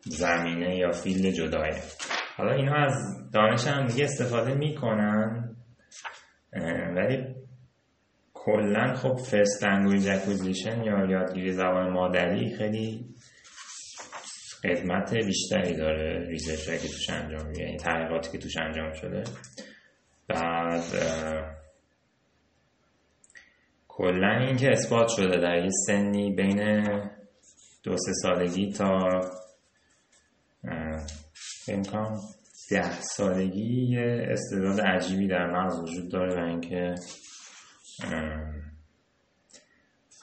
زمینه 0.03 0.75
یا 0.77 0.91
field 0.91 1.25
جدایه. 1.33 1.81
حالا 2.37 2.51
اینا 2.51 2.75
از 2.75 2.93
دانش 3.33 3.67
هم 3.67 3.85
دیگه 3.85 4.03
استفاده 4.03 4.53
می‌کنن 4.53 5.55
ولی 6.95 7.35
کلا 8.33 8.93
خب 8.93 9.15
first 9.15 9.63
language 9.63 10.07
acquisition 10.07 10.83
یا 10.83 11.05
یادگیری 11.05 11.51
زبان 11.51 11.89
مادری 11.89 12.55
خیلی 12.57 13.05
قدمت 14.63 15.13
بیشتری 15.13 15.75
داره 15.77 16.27
research 16.27 16.81
که 16.81 16.87
توش 16.87 17.09
انجام 17.09 17.53
یعنی 17.53 17.77
تحقیقاتی 17.77 18.31
که 18.31 18.37
توش 18.37 18.57
انجام 18.57 18.93
شده. 18.93 19.23
بعد 20.27 20.83
کلا 23.87 24.37
این 24.39 24.57
که 24.57 24.71
اثبات 24.71 25.07
شده 25.17 25.37
در 25.37 25.63
یه 25.63 25.69
سنی 25.87 26.35
بین 26.35 26.87
دو 27.83 27.97
سه 27.97 28.13
سالگی 28.21 28.71
تا 28.71 29.21
امکان 31.67 32.17
ده 32.71 33.01
سالگی 33.01 33.85
یه 33.89 34.27
استعداد 34.29 34.81
عجیبی 34.81 35.27
در 35.27 35.47
مغز 35.47 35.79
وجود 35.79 36.11
داره 36.11 36.41
و 36.41 36.45
اینکه 36.45 36.95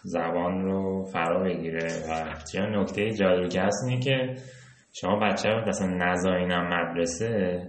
زبان 0.04 0.62
رو 0.62 1.04
فرا 1.04 1.44
بگیره 1.44 1.88
و 2.10 2.34
چه 2.52 2.60
نکته 2.60 3.10
جالبی 3.10 3.48
که 3.48 3.60
هست 3.60 3.84
اینه 3.88 4.00
که 4.00 4.34
شما 4.92 5.18
بچه 5.20 5.48
رو 5.48 5.68
مثلا 5.68 5.88
نزاینم 5.88 6.68
مدرسه 6.68 7.62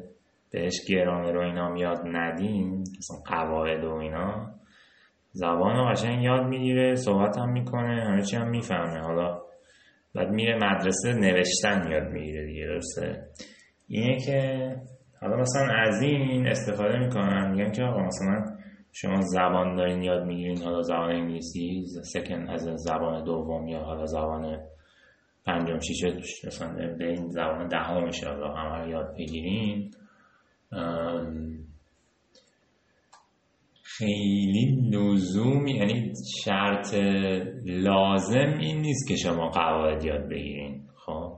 بهش 0.52 0.74
گرامر 0.90 1.32
رو 1.32 1.42
اینا 1.42 1.78
یاد 1.78 2.02
ندین 2.06 2.80
مثلا 2.80 3.18
قواعد 3.26 3.84
و 3.84 3.94
اینا 3.94 4.52
زبان 5.32 5.76
رو 5.76 5.92
قشنگ 5.92 6.24
یاد 6.24 6.48
می‌گیره 6.48 6.96
صحبت 6.96 7.38
هم 7.38 7.50
می‌کنه 7.52 8.04
همه 8.06 8.22
چی 8.22 8.36
هم 8.36 8.50
می‌فهمه. 8.50 9.00
حالا 9.00 9.42
بعد 10.16 10.30
میره 10.30 10.56
مدرسه 10.56 11.14
نوشتن 11.14 11.92
یاد 11.92 12.04
می‌گیره 12.04 12.46
دیگه 12.46 12.66
درسته؟ 12.66 13.22
اینه 13.88 14.18
که 14.20 14.72
حالا 15.22 15.38
مثلا 15.38 15.74
از 15.74 16.02
این 16.02 16.48
استفاده 16.48 17.00
می‌کنن 17.00 17.52
میگن 17.52 17.72
که 17.72 17.84
آقا 17.84 18.02
مثلا 18.02 18.57
شما 19.02 19.22
زبان 19.22 19.76
دارین 19.76 20.02
یاد 20.04 20.24
می‌گیرین 20.26 20.64
حالا 20.64 20.82
زبان 20.82 21.12
انگلیسی 21.12 21.86
سکن 22.04 22.50
از 22.50 22.62
زبان 22.62 23.24
دوم 23.24 23.68
یا 23.68 23.80
حالا 23.80 24.06
زبان 24.06 24.60
پنجم 25.46 25.80
شیشه 25.80 26.18
مثلا 26.48 26.96
این 27.00 27.30
زبان 27.30 27.68
دهمش 27.68 28.24
حالا 28.24 28.54
همه 28.54 28.90
یاد 28.90 29.16
بگیرین. 29.18 29.92
خیلی 33.84 34.90
لزوم 34.92 35.68
یعنی 35.68 36.14
شرط 36.44 36.94
لازم 37.66 38.58
این 38.60 38.82
نیست 38.82 39.08
که 39.08 39.16
شما 39.16 39.50
قواعد 39.50 40.06
یاد 40.06 40.30
بگیرین 40.30 40.82
خب؟ 40.96 41.34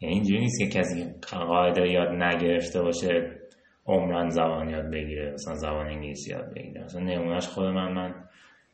یعنی 0.00 0.14
اینجوری 0.14 0.40
نیست 0.40 0.58
که 0.58 0.78
کسی 0.78 1.04
قواعد 1.30 1.78
یاد 1.78 2.08
نگرفته 2.08 2.82
باشه. 2.82 3.41
عمران 3.86 4.28
زبان 4.28 4.68
یاد 4.68 4.90
بگیره 4.90 5.32
مثلا 5.32 5.54
زبان 5.54 5.86
انگلیسی 5.86 6.30
یاد 6.30 6.54
بگیره. 6.54 6.84
مثلا 6.84 7.02
نمونهش 7.02 7.48
خود 7.48 7.64
من 7.64 7.92
من 7.92 8.14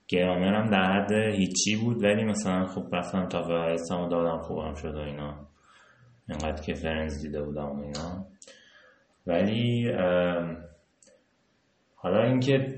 گرامرم 0.08 0.70
در 0.70 0.92
حد 0.92 1.12
هیچی 1.12 1.76
بود 1.76 2.04
ولی 2.04 2.24
مثلا 2.24 2.64
خوب 2.64 2.94
رفتم 2.94 3.26
تا 3.26 3.42
فرستم 3.42 4.00
و 4.00 4.08
دادم 4.08 4.38
خوبم 4.38 4.74
شد 4.74 4.94
و 4.94 4.98
اینا. 4.98 5.34
اینقدر 6.28 6.62
که 6.62 6.74
فرنز 6.74 7.22
دیده 7.22 7.42
بودم 7.42 7.80
اینا. 7.80 8.26
ولی 9.26 9.92
حالا 11.96 12.22
اینکه 12.22 12.74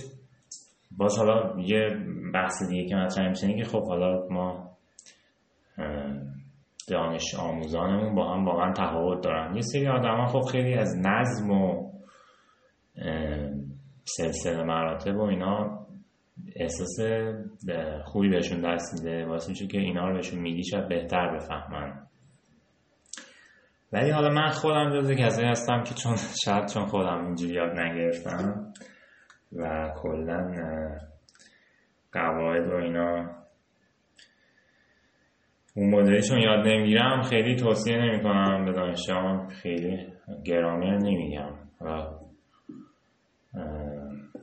باز 0.96 1.18
حالا 1.18 1.60
یه 1.60 1.96
بحث 2.34 2.68
دیگه 2.68 2.88
که 2.88 2.94
مطرح 2.96 3.28
میشه 3.28 3.54
که 3.54 3.64
خب 3.64 3.86
حالا 3.86 4.28
ما 4.30 4.70
دانش 6.88 7.34
آموزانمون 7.34 8.14
با 8.14 8.34
هم 8.34 8.44
واقعا 8.44 8.72
تفاوت 8.72 9.24
دارن. 9.24 9.54
یه 9.54 9.62
سری 9.62 9.88
آدم 9.88 10.26
خب 10.26 10.40
خیلی 10.40 10.74
از 10.74 10.96
نظم 10.98 11.50
و 11.50 11.90
سلسله 14.04 14.62
مراتب 14.62 15.16
و 15.16 15.22
اینا 15.22 15.86
احساس 16.56 16.96
خوبی 18.04 18.28
بهشون 18.28 18.60
دست 18.60 19.04
میده 19.04 19.26
واسه 19.26 19.50
میشه 19.50 19.66
که 19.66 19.78
اینا 19.78 20.08
رو 20.08 20.14
بهشون 20.14 20.40
میگی 20.40 20.64
شاید 20.64 20.88
بهتر 20.88 21.34
بفهمن. 21.34 22.06
ولی 23.92 24.10
حالا 24.10 24.30
من 24.30 24.48
خودم 24.48 24.90
جز 24.90 25.12
کسایی 25.12 25.48
هستم 25.48 25.82
که 25.82 25.94
چون 25.94 26.16
شاید 26.44 26.68
چون 26.68 26.86
خودم 26.86 27.24
اینجوری 27.24 27.54
یاد 27.54 27.78
نگرفتم 27.78 28.72
و 29.52 29.92
کلا 30.02 30.54
قواعد 32.12 32.68
و 32.68 32.74
اینا 32.74 33.40
اون 35.76 35.90
مدلیشون 35.94 36.38
یاد 36.40 36.66
نمی‌گیرم. 36.66 37.22
خیلی 37.22 37.56
توصیه 37.56 37.96
نمی 37.96 38.22
کنم 38.22 38.64
به 38.64 38.72
دانشجوام 38.72 39.48
خیلی 39.48 40.12
گرامر 40.44 40.96
نمیگم. 40.96 41.52
و 41.80 42.19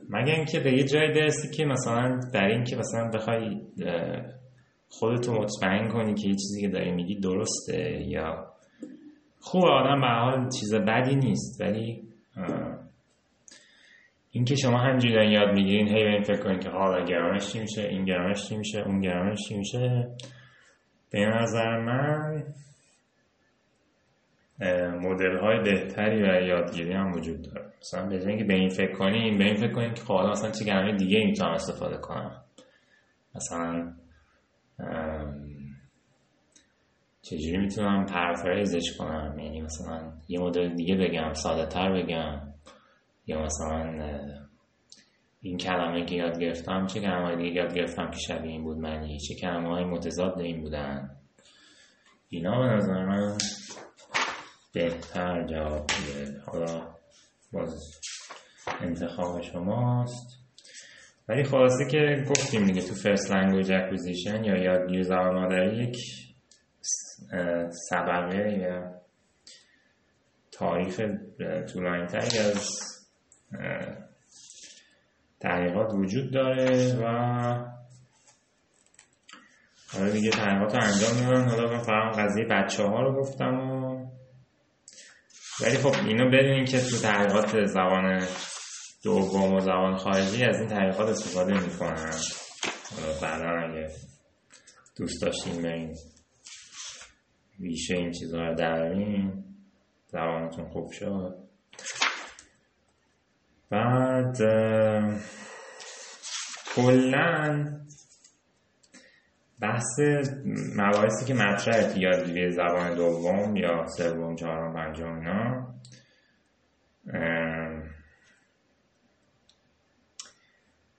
مگه 0.08 0.32
اینکه 0.32 0.60
به 0.60 0.72
یه 0.72 0.84
جایی 0.84 1.12
برسی 1.12 1.56
که 1.56 1.64
مثلا 1.64 2.20
در 2.34 2.46
این 2.46 2.64
که 2.64 2.76
مثلا 2.76 3.10
بخوای 3.10 3.60
خودتو 4.88 5.32
مطمئن 5.32 5.88
کنی 5.88 6.14
که 6.14 6.28
یه 6.28 6.34
چیزی 6.34 6.60
که 6.60 6.68
داری 6.68 6.92
میگی 6.92 7.20
درسته 7.20 8.02
یا 8.06 8.46
خوب 9.40 9.64
آدم 9.64 10.00
به 10.00 10.06
حال 10.06 10.48
چیز 10.60 10.74
بدی 10.74 11.16
نیست 11.16 11.60
ولی 11.60 12.02
اینکه 14.30 14.56
شما 14.56 14.92
دارین 14.92 15.32
یاد 15.32 15.54
می‌گیرین 15.54 15.88
هی 15.88 16.04
به 16.04 16.10
این 16.10 16.22
فکر 16.22 16.42
کنین 16.42 16.58
که 16.58 16.68
حالا 16.68 17.04
گرامش 17.04 17.52
چی 17.52 17.60
میشه 17.60 17.82
این 17.82 18.04
گرامش 18.04 18.48
چی 18.48 18.56
میشه 18.56 18.78
اون 18.78 19.00
گرامش 19.00 19.38
چی 19.48 19.56
میشه 19.56 20.08
به 21.10 21.26
نظر 21.26 21.78
من 21.78 22.42
مدل 25.00 25.38
های 25.38 25.58
بهتری 25.62 26.22
و 26.22 26.46
یادگیری 26.46 26.92
هم 26.92 27.12
وجود 27.12 27.42
داره. 27.42 27.72
مثلا 27.80 28.08
به 28.08 28.28
اینکه 28.28 28.44
به 28.44 28.54
این 28.54 28.68
فکر 28.68 28.92
کنیم 28.92 29.38
به 29.38 29.44
این 29.44 29.56
فکر 29.56 29.72
کنیم 29.72 29.94
که 29.94 30.02
خب 30.02 30.14
مثلا 30.14 30.50
چه 30.50 30.64
گرامر 30.64 30.96
دیگه 30.96 31.24
می‌تونم 31.26 31.50
استفاده 31.50 31.96
کنم. 31.96 32.44
مثلا 33.34 33.92
چجوری 37.22 37.58
می‌تونم 37.58 38.06
پرفریزش 38.06 38.96
کنم؟ 38.98 39.38
یعنی 39.38 39.62
مثلا 39.62 40.12
یه 40.28 40.40
مدل 40.40 40.74
دیگه 40.74 40.96
بگم 40.96 41.32
ساده 41.32 41.66
تر 41.66 41.92
بگم. 41.92 42.40
یا 43.26 43.42
مثلا 43.42 44.16
این 45.40 45.56
کلمه 45.56 46.04
که 46.04 46.14
یاد 46.14 46.38
گرفتم 46.38 46.86
چه 46.86 47.00
کلمه 47.00 47.36
دیگه 47.36 47.50
یاد 47.50 47.74
گرفتم 47.74 48.10
که 48.10 48.18
شبیه 48.18 48.50
این 48.50 48.62
بود؟ 48.62 48.78
معنی 48.78 49.18
چه 49.18 49.34
کلمه 49.34 49.68
های 49.68 49.84
متضاد 49.84 50.38
این 50.38 50.60
بودن؟ 50.60 51.10
اینا 52.28 52.60
به 52.60 52.66
نظر 52.66 53.04
من 53.06 53.36
بهتر 54.78 55.46
جواب 55.46 55.90
میده. 55.98 56.40
حالا 56.46 56.94
باز 57.52 58.00
انتخاب 58.80 59.42
شماست. 59.42 60.38
ولی 61.28 61.44
خلاصه 61.44 61.84
که 61.90 62.24
گفتیم 62.30 62.66
دیگه 62.66 62.82
تو 62.82 62.94
first 62.94 63.30
language 63.30 63.72
acquisition 63.72 64.44
یا 64.44 64.56
یادگیری 64.56 65.02
زبان 65.02 65.34
مادری 65.34 65.84
یک 65.84 65.96
سابقه 67.90 68.52
یا 68.52 68.94
تاریخ 70.52 71.00
طولانی 71.72 72.06
تری 72.06 72.38
از 72.38 72.68
تحقیقات 75.40 75.94
وجود 75.94 76.32
داره 76.32 76.94
و 76.94 77.04
حالا 79.92 80.10
دیگه 80.10 80.30
تحقیقات 80.30 80.74
رو 80.74 80.82
انجام 80.82 81.14
میدن. 81.16 81.48
حالا 81.48 81.70
من 81.70 81.78
فقط 81.78 82.18
قضیه 82.18 82.44
بچه 82.44 82.82
ها 82.82 83.02
رو 83.02 83.20
گفتم 83.20 83.54
و 83.54 83.87
ولی 85.60 85.76
خب 85.78 86.06
اینو 86.06 86.30
بدونین 86.30 86.64
که 86.64 86.80
تو 86.80 86.96
تحقیقات 86.96 87.64
زبان 87.64 88.26
دوم 89.04 89.54
و 89.54 89.60
زبان 89.60 89.96
خارجی 89.96 90.44
از 90.44 90.60
این 90.60 90.68
تحقیقات 90.68 91.08
استفاده 91.08 91.60
می‌کنن. 91.60 92.12
بعدا 93.22 93.68
اگه 93.68 93.88
دوست 94.96 95.22
داشتین 95.22 95.62
برین 95.62 95.94
ویشه 97.60 97.94
این 97.94 98.12
چیزها 98.12 98.40
رو 98.40 98.54
درین 98.54 99.44
زبانتون 100.06 100.68
خوب 100.68 100.90
شد. 100.92 101.34
بعد 103.70 104.36
کلا 106.76 107.64
بحث 109.60 110.00
مباحثی 110.76 111.26
که 111.26 111.34
مطرحه 111.34 111.92
تو 111.92 111.98
یادگیری 111.98 112.50
زبان 112.52 112.94
دوم 112.94 113.56
یا 113.56 113.86
سوم 113.86 114.36
چهارم 114.36 114.74
پنجم 114.74 115.14
اینا. 115.14 115.74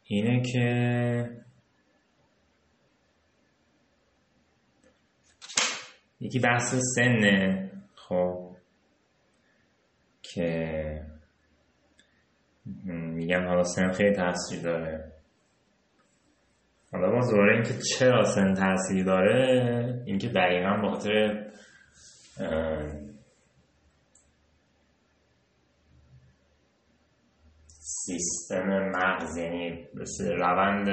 اینه 0.03 0.41
که 0.41 1.39
یکی 6.19 6.39
بحث 6.39 6.75
سنه 6.95 7.71
خب 7.95 8.55
که 10.21 11.01
میگم 12.85 13.47
حالا 13.47 13.63
سن 13.63 13.91
خیلی 13.91 14.15
تاثیر 14.15 14.61
داره. 14.61 15.18
حالا 16.91 17.12
با 17.12 17.21
زوره 17.21 17.54
اینکه 17.54 17.73
چرا 17.73 18.23
سن 18.23 18.54
تاثیر 18.54 19.06
داره 19.06 20.04
اینکه 20.06 20.28
دقیقا 20.28 20.78
با 20.82 20.89
خاطر 20.89 21.45
سیستم 27.80 28.91
مغز 28.95 29.38
یعنی 29.38 29.88
روند 30.38 30.89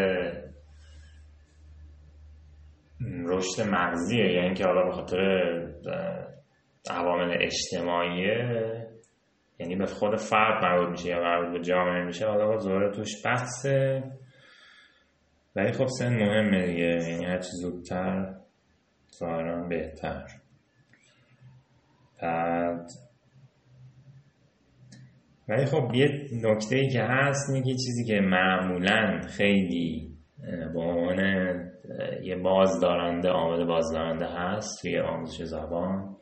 رشد 3.27 3.63
مغزیه. 3.71 4.33
یعنی 4.33 4.55
که 4.55 4.65
حالا 4.65 4.85
به 4.85 4.93
خاطر 4.93 5.17
عوامل 6.91 7.37
اجتماعیه 7.41 8.87
یعنی 9.59 9.77
به 9.77 9.87
خود 9.87 10.17
فرد 10.17 10.65
مربوط 10.65 10.89
میشه 10.89 11.09
یا 11.09 11.21
مربوط 11.21 11.53
به 11.53 11.65
جامعه 11.65 12.05
میشه 12.05 12.27
حالا 12.27 12.47
با 12.47 12.59
زوره 12.59 12.91
توش 12.91 13.25
بحثه 13.25 14.03
ولی 15.57 15.73
خب 15.73 15.87
سن 15.87 16.15
مهمه 16.15 16.67
دیگه. 16.67 16.85
یعنی 16.85 17.25
هرچی 17.25 17.51
زودتر 17.53 18.35
ظاهرا 19.19 19.69
بهتر. 19.69 20.27
بعد 22.23 22.91
ولی 25.49 25.65
خب 25.65 25.91
یه 25.95 26.29
نکته 26.33 26.77
ای 26.77 26.89
که 26.89 27.03
هست 27.03 27.51
میگه 27.51 27.73
چیزی 27.73 28.05
که 28.05 28.21
معمولا 28.21 29.21
خیلی 29.29 30.17
به 30.75 30.81
عنوان 30.81 31.21
یه 32.23 32.37
بازدارنده 32.37 33.29
عامل 33.29 33.65
بازدارنده 33.65 34.27
هست 34.27 34.83
توی 34.83 34.99
آموزش 34.99 35.43
زبان 35.43 36.17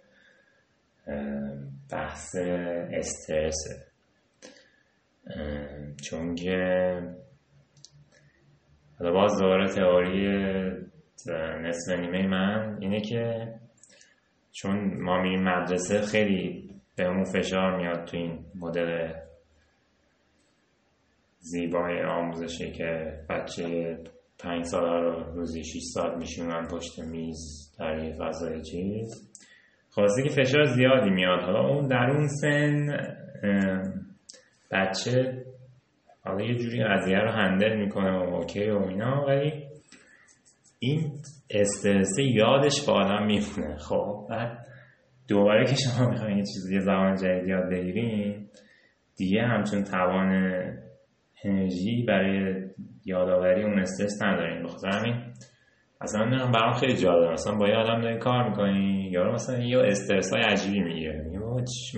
بحث 1.93 2.37
استرسه. 2.93 3.87
چون 6.03 6.35
که 6.35 6.99
حالا 9.05 9.17
باز 9.17 9.39
دوباره 9.41 9.69
تئوری 9.69 10.29
نصف 11.63 11.99
نیمه 11.99 12.27
من 12.27 12.79
اینه 12.81 13.01
که 13.01 13.55
چون 14.53 15.03
ما 15.03 15.23
میریم 15.23 15.43
مدرسه 15.43 16.01
خیلی 16.01 16.71
بهمون 16.97 17.25
فشار 17.25 17.77
میاد 17.77 18.05
تو 18.05 18.17
این 18.17 18.45
مدل 18.55 19.13
زیبای 21.39 22.03
آموزشی 22.03 22.73
که 22.73 23.19
بچه 23.31 23.99
پنج 24.39 24.65
سال 24.65 24.85
رو 24.85 25.33
روزی 25.35 25.65
6 25.65 25.81
ساعت 25.95 26.17
میشونن 26.17 26.69
پشت 26.69 26.99
میز 26.99 27.75
در 27.79 28.05
یه 28.05 28.17
فضای 28.21 28.63
چیز. 28.63 29.31
خواسته 29.91 30.23
که 30.23 30.29
فشار 30.29 30.65
زیادی 30.65 31.11
میاد. 31.11 31.41
حالا 31.41 31.69
اون 31.69 31.89
در 31.89 32.11
اون 32.11 32.29
سن 32.29 32.87
بچه 34.71 35.45
حالا 36.25 36.45
یه 36.45 36.55
جوری 36.55 36.85
قضیه 36.85 37.19
رو 37.19 37.31
هندل 37.31 37.77
می‌کنه 37.77 38.11
و 38.11 38.35
اوکی 38.35 38.71
و 38.71 38.79
اینا 38.79 39.25
ولی 39.29 39.53
این 40.79 41.13
استرسه 41.51 42.23
یادش 42.23 42.87
با 42.87 42.93
آدم 42.93 43.27
میمونه. 43.27 43.77
خب 43.77 44.27
بعد 44.31 44.67
دوباره 45.29 45.65
که 45.65 45.75
شما 45.75 46.11
می‌خواین 46.11 46.39
یه 46.39 46.45
چیزی 46.45 46.81
زبان 46.81 47.15
جدید 47.15 47.49
یاد 47.49 47.71
بگیرین 47.71 48.49
دیگه 49.17 49.43
همچون 49.43 49.85
توان 49.85 50.33
انرژی 51.45 52.05
برای 52.09 52.65
یادآوری 53.05 53.63
اون 53.63 53.79
استرس 53.79 54.23
ندارین. 54.23 54.63
بخاطر 54.63 54.89
همین 54.89 55.15
اصلا 56.01 56.25
من 56.25 56.53
برام 56.53 56.73
خیلی 56.73 56.97
جالبه. 56.97 57.33
مثلا 57.33 57.55
با 57.55 57.69
یه 57.69 57.75
آدم 57.75 58.01
دارین 58.01 58.19
کار 58.19 58.49
می‌کنین 58.49 59.13
یارو 59.13 59.33
مثلا 59.33 59.59
یه 59.59 59.79
استرس 59.79 60.33
های 60.33 60.43
عجیبی 60.43 60.81
می‌گیره. 60.81 61.31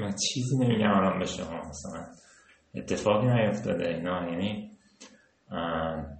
من 0.00 0.10
چیزی 0.28 0.58
نمیگم 0.64 0.90
الان 0.90 1.18
به 1.18 1.24
شما. 1.24 1.58
مثلا 1.58 2.25
اتفاقی 2.76 3.26
نیفتاده 3.26 3.88
اینا 3.88 4.30
یعنی 4.30 4.70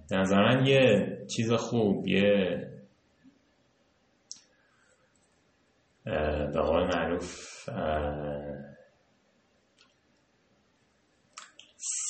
به 0.09 0.17
نظر 0.17 0.61
یه 0.65 1.17
چیز 1.27 1.53
خوب 1.53 2.07
یه 2.07 2.67
به 6.53 6.61
قول 6.61 6.83
معروف 6.83 7.69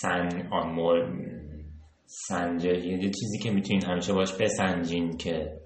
سن 0.02 0.48
آن 0.52 0.70
مور 0.70 1.14
سنجه 2.06 2.78
یه 2.88 3.00
چیزی 3.00 3.40
که 3.44 3.52
می‌تونین 3.52 3.86
همیشه 3.86 4.14
باش 4.14 4.34
بسنجین 4.34 5.18
که 5.18 5.58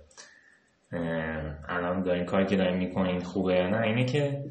الان 1.67 2.03
دارین 2.03 2.25
کاری 2.25 2.45
که 2.45 2.55
دارین 2.55 2.77
می‌کنین 2.77 3.19
خوبه 3.19 3.53
یا 3.53 3.69
نه 3.69 3.81
اینه 3.81 4.05
که 4.05 4.43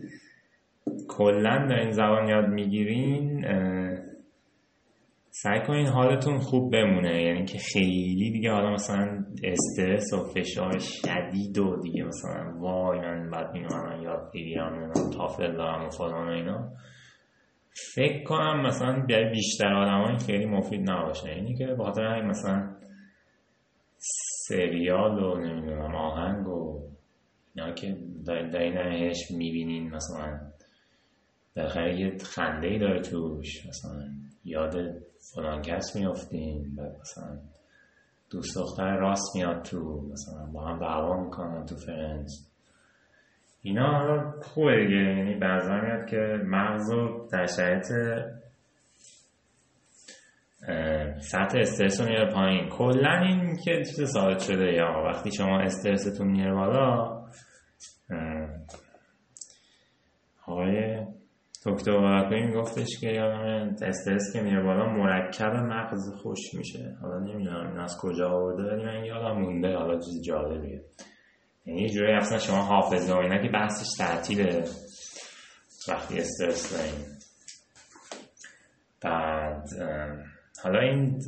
کلا 1.09 1.67
دارین 1.69 1.91
زبان 1.91 2.29
یاد 2.29 2.49
می‌گیرین 2.49 3.45
سعی 5.33 5.61
کنین 5.67 5.87
حالتون 5.87 6.39
خوب 6.39 6.73
بمونه. 6.73 7.23
یعنی 7.23 7.45
که 7.45 7.59
خیلی 7.59 8.31
دیگه 8.33 8.51
حالا 8.51 8.73
مثلا 8.73 9.25
استرس 9.45 10.13
و 10.13 10.25
فشار 10.25 10.79
شدید 10.79 11.59
و 11.59 11.81
دیگه 11.83 12.05
مثلا 12.05 12.59
وای 12.59 12.99
من 12.99 13.31
بعد 13.31 13.53
میمونم 13.53 14.03
یاد 14.03 14.31
بگیرم 14.35 14.93
تافل 14.93 15.57
دارم 15.57 15.87
و 15.87 15.91
فلان 15.91 16.29
و 16.29 16.31
اینا. 16.31 16.73
فکر 17.95 18.25
کنم 18.25 18.67
مثلا 18.67 19.07
بیشتر 19.33 19.73
آدم 19.73 20.17
خیلی 20.17 20.47
مفید 20.47 20.91
نباشه. 20.91 21.31
اینی 21.31 21.55
که 21.55 21.67
به 21.67 21.85
خاطر 21.85 22.05
همین 22.05 22.31
مثلا 22.31 22.77
سریال 24.49 25.19
و 25.19 25.39
نمی‌دونم 25.39 25.95
آهنگ 25.95 26.49
و 26.49 26.81
اینا 27.55 27.73
که 27.73 27.97
دارینش 28.27 29.31
می‌بینین 29.31 29.91
مثلا 29.91 30.41
بالاخره 31.57 32.01
یه 32.01 32.19
خنده 32.19 32.79
داره 32.79 33.01
توش 33.01 33.67
مثلا 33.67 34.09
یاد 34.45 34.77
فلان 35.35 35.63
کس 35.63 35.97
میافتین 35.97 36.75
و 36.77 36.83
مثلا 37.01 37.39
دوست 38.31 38.57
دختر 38.57 38.97
راست 38.97 39.37
میاد 39.37 39.63
تو 39.63 40.09
مثلا 40.13 40.47
با 40.53 40.67
هم 40.67 40.79
دعوا 40.79 41.25
می‌کنن 41.25 41.67
تو 41.67 41.77
فرنز 41.77 42.51
اینا 43.63 43.99
حالا 43.99 44.33
خوبه 44.43 44.77
دیگه. 44.77 44.97
یعنی 44.97 45.35
بعضا 45.35 45.81
میاد 45.81 46.07
که 46.07 46.41
مغز 46.45 46.91
رو 46.93 47.29
در 47.33 47.47
شرایط 47.47 47.87
سطح 51.21 51.59
استرس 51.59 52.01
رو 52.01 52.07
میاره 52.07 52.33
پایین. 52.33 52.69
کلا 52.69 53.21
این 53.21 53.57
که 53.57 53.83
چیز 53.85 54.13
ثابت 54.13 54.39
شده. 54.39 54.73
یا 54.73 55.03
وقتی 55.07 55.33
شما 55.33 55.61
استرستون 55.61 56.27
میاره 56.27 56.55
بالا 56.55 57.21
آقای 60.47 60.90
دکتر 61.67 61.91
واقعی 61.91 62.53
گفتش 62.53 63.01
که 63.01 63.07
یادم 63.07 63.77
استرس 63.83 64.33
که 64.33 64.43
میره 64.43 64.63
بالا 64.63 64.87
مرکب 64.87 65.53
مغز 65.53 66.15
خوش 66.23 66.55
میشه. 66.55 66.97
حالا 67.03 67.19
نمی‌دونم 67.19 67.69
این 67.69 67.79
از 67.79 67.99
کجا 68.01 68.29
آورده 68.29 68.63
ولی 68.63 68.85
من 68.85 69.05
یادم 69.05 69.41
مونده. 69.41 69.77
حالا 69.77 69.99
چیز 69.99 70.23
جالبیه. 70.23 70.83
یعنی 71.67 71.91
جوری 71.91 72.13
اصلا 72.13 72.39
شما 72.39 72.63
حافظه 72.63 73.15
و 73.15 73.17
اینا 73.17 73.39
که 73.39 73.49
بحثش 73.49 73.97
تعطیله 73.99 74.65
وقتی 75.89 76.19
استرس 76.19 76.77
داریم. 76.77 77.19
بعد 79.03 79.65
حالا 80.65 80.81
این 80.81 81.19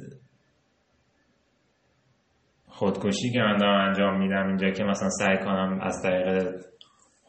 خودکشی 2.68 3.32
که 3.32 3.38
من 3.38 3.56
دارم 3.56 3.88
انجام 3.88 4.18
میدم 4.18 4.46
اینجا 4.46 4.70
که 4.70 4.84
مثلا 4.84 5.08
سعی 5.08 5.38
کنم 5.38 5.78
از 5.82 6.02
طریق 6.02 6.54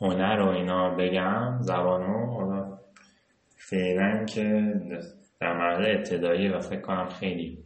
هنر 0.02 0.40
و 0.40 0.50
اینا 0.50 0.96
بگم 0.96 1.58
زبانو 1.62 2.34
فعلا 3.70 4.26
که 4.26 4.74
در 5.42 5.54
مرحله 5.58 5.98
ابتدایی 5.98 6.50
و 6.50 6.60
فکر 6.60 6.82
کنم 6.82 7.10
خیلی 7.10 7.64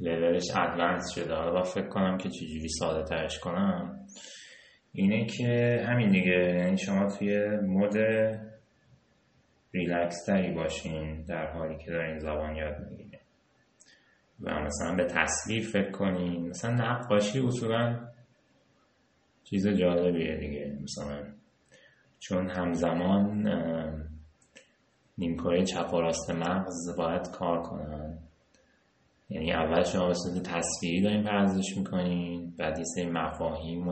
لولش 0.00 0.44
ادوانس 0.56 1.14
شده. 1.14 1.34
حالا 1.34 1.62
فکر 1.62 1.88
کنم 1.88 2.18
که 2.18 2.28
چجوری 2.28 2.68
ساده 2.68 3.04
ترش 3.04 3.38
کنم. 3.38 3.98
اینه 4.92 5.26
که 5.26 5.84
همین 5.88 6.08
دیگه 6.10 6.54
یعنی 6.58 6.78
شما 6.78 7.08
توی 7.18 7.46
مود 7.46 7.96
ریلکس 9.74 10.24
تری 10.26 10.52
باشین 10.52 11.22
در 11.22 11.52
حالی 11.52 11.76
که 11.84 11.90
دارین 11.90 12.18
زبان 12.18 12.56
یاد 12.56 12.76
می‌گیرین. 12.90 13.20
و 14.40 14.60
مثلا 14.60 14.94
به 14.96 15.04
تصویر 15.04 15.62
فکر 15.62 15.90
کنین. 15.90 16.48
مثلا 16.48 16.74
نقاشی 16.74 17.40
اصولا 17.40 18.08
چیز 19.44 19.68
جالبیه 19.68 20.36
دیگه. 20.36 20.78
مثلا 20.82 21.24
چون 22.18 22.50
همزمان 22.50 23.48
نیمکره 25.18 25.64
چپ 25.64 25.94
و 25.94 26.00
راست 26.00 26.30
مغز 26.30 26.96
باید 26.96 27.30
کار 27.30 27.62
کنن. 27.62 28.18
یعنی 29.30 29.52
اول 29.52 29.82
شما 29.82 30.06
به 30.06 30.14
صورت 30.14 30.42
تصویری 30.42 31.02
دارین 31.02 31.24
پردازش 31.24 31.76
می‌کنین 31.76 32.52
بعد 32.58 32.78
یه 32.78 32.84
سری 32.84 33.06
مفاهیم 33.10 33.88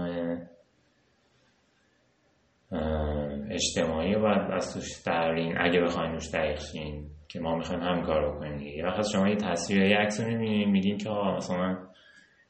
اجتماعی 3.50 4.14
رو 4.14 4.22
باید 4.22 4.50
از 4.52 4.74
توش 4.74 5.02
اگه 5.58 5.80
بخواین 5.80 6.12
روش 6.12 6.34
دقیق 6.34 6.60
که 7.28 7.40
ما 7.40 7.56
می‌خوایم 7.56 7.82
هم 7.82 8.02
کار 8.02 8.30
بکنیم 8.30 8.56
دیگه. 8.56 8.70
یا 8.70 9.02
شما 9.02 9.28
یه 9.28 9.36
تصویر 9.36 9.82
یه 9.82 9.96
عکس 9.96 10.20
رو 10.20 10.26
می‌بینین 10.26 10.70
میگین 10.70 10.98
که 10.98 11.10
مثلا 11.10 11.78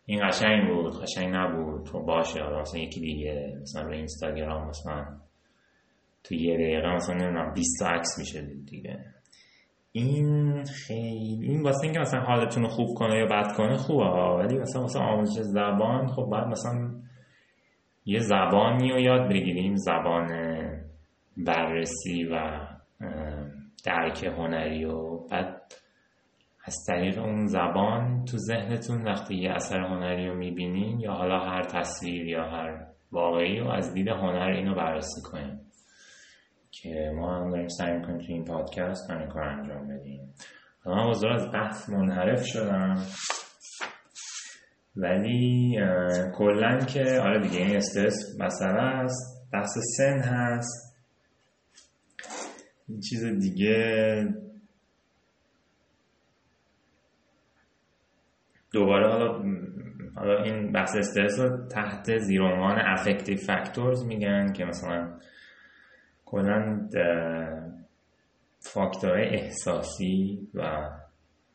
این 0.07 0.29
قشنگ 0.29 0.69
بود 0.69 1.03
قشنگ 1.03 1.35
نبود 1.35 1.87
تو 1.87 2.03
باشه 2.03 2.43
حالا 2.43 2.61
مثلا 2.61 2.81
یکی 2.81 3.01
دیگه 3.01 3.59
مثلا 3.63 3.83
رو 3.83 3.93
اینستاگرام 3.93 4.69
مثلا 4.69 5.07
تو 6.29 6.35
یه 6.35 6.55
دقیقه 6.55 6.95
مثلا 6.95 7.15
نمی‌دونم 7.15 7.53
20 7.53 7.83
عکس 7.83 8.19
میشه 8.19 8.43
دیگه. 8.43 9.05
این 9.93 10.65
خیلی 10.65 11.49
این 11.49 11.63
واسه 11.63 11.85
اینکه 11.85 11.99
مثلا 11.99 12.21
حالتون 12.21 12.63
رو 12.63 12.69
خوب 12.69 12.95
کنه 12.95 13.19
یا 13.19 13.27
بد 13.27 13.57
کنه 13.57 13.77
خوبه 13.77 14.05
ولی 14.05 14.59
مثلا 14.59 14.83
مثلا 14.83 15.03
آموزش 15.03 15.41
زبان 15.41 16.07
خب 16.07 16.23
باید 16.23 16.47
مثلا 16.47 16.91
یه 18.07 18.19
زبانی 18.19 18.93
رو 18.93 19.01
یاد 19.01 19.29
بگیریم 19.29 19.77
زبان 19.77 20.29
بررسی 21.37 22.25
و 22.25 22.61
درک 23.85 24.25
هنری 24.25 24.85
و 24.85 25.19
بعد 25.31 25.63
از 26.65 26.77
طریق 26.87 27.19
اون 27.19 27.47
زبان 27.47 28.25
تو 28.25 28.37
ذهنتون 28.37 29.03
وقتی 29.03 29.35
یه 29.35 29.51
اثر 29.51 29.81
هنری 29.81 30.29
رو 30.29 30.35
می‌بینین 30.35 31.01
یا 31.01 31.13
حالا 31.13 31.39
هر 31.39 31.63
تصویر 31.63 32.27
یا 32.27 32.45
هر 32.45 32.87
واقعی 33.13 33.59
رو 33.59 33.71
از 33.71 33.95
دید 33.95 34.09
هنر 34.09 34.53
اینو 34.57 34.75
بررسی 34.75 35.23
کنیم 35.23 35.66
که 36.83 37.13
ما 37.15 37.37
هم 37.37 37.51
داریم 37.51 37.69
سعی 37.69 37.93
می‌کنیم 37.93 38.19
تو 38.19 38.25
این 38.29 38.45
پادکست 38.45 39.11
همین 39.11 39.29
کار 39.29 39.43
انجام 39.43 39.89
بدیم. 39.89 40.35
من 40.87 40.99
از 41.09 41.53
بحث 41.53 41.89
منحرف 41.89 42.45
شدم. 42.45 42.95
ولی 44.97 45.79
کلا 46.35 46.79
که 46.79 47.21
آره 47.21 47.41
دیگه 47.41 47.59
این 47.59 47.77
استرس 47.77 48.41
مسئله 48.41 48.83
است. 48.83 49.49
بحث 49.53 49.79
سن 49.97 50.19
هست. 50.19 50.97
این 52.89 53.01
چیز 53.01 53.25
دیگه. 53.25 54.29
دوباره 58.73 59.09
حالا 59.09 59.43
حالا 60.17 60.43
این 60.43 60.73
بحث 60.73 60.97
استرس 60.97 61.41
رو 61.41 61.69
تحت 61.69 62.17
زیر 62.19 62.43
عنوان 62.43 62.79
افکتیو 62.79 63.37
فاکتورز 63.37 64.07
میگن 64.07 64.53
که 64.53 64.65
مثلا 64.65 65.19
کلا 66.27 66.89
فاکتورهای 68.61 69.25
احساسی 69.25 70.49
و 70.55 70.91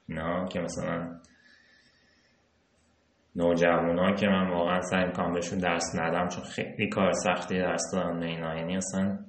اینا 0.10 0.48
که 0.48 0.60
مثلا 0.60 1.20
نوجوانا 3.36 4.16
که 4.16 4.28
من 4.28 4.50
واقعا 4.50 4.82
سعی 4.82 5.06
می‌کنم 5.06 5.34
بهشون 5.34 5.60
درس 5.60 5.96
ندم 5.96 6.28
چون 6.28 6.44
خیلی 6.44 6.90
کار 6.90 7.12
سختی 7.12 7.60
درس 7.60 7.82
دادن 7.94 8.24
اینا 8.24 8.56
یعنی 8.56 8.78
اصلا 8.78 9.20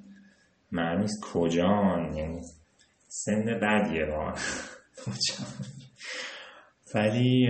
معنی 0.72 1.06
کجان 1.32 2.12
یعنی 2.12 2.40
سن 3.08 3.44
بدیه 3.44 4.06
واقعا 4.06 4.34
ولی 6.94 7.46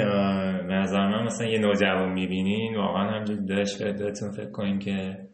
به 0.69 0.75
نظر 0.75 1.09
من 1.09 1.25
مثلا 1.25 1.47
یه 1.47 1.59
نوجوان 1.59 2.13
می‌بینین 2.13 2.77
واقعا 2.77 3.11
همجور 3.11 3.37
دلش 3.37 3.83
بهتون 3.83 4.31
فکر 4.31 4.51
کنین 4.51 4.79
که 4.79 5.29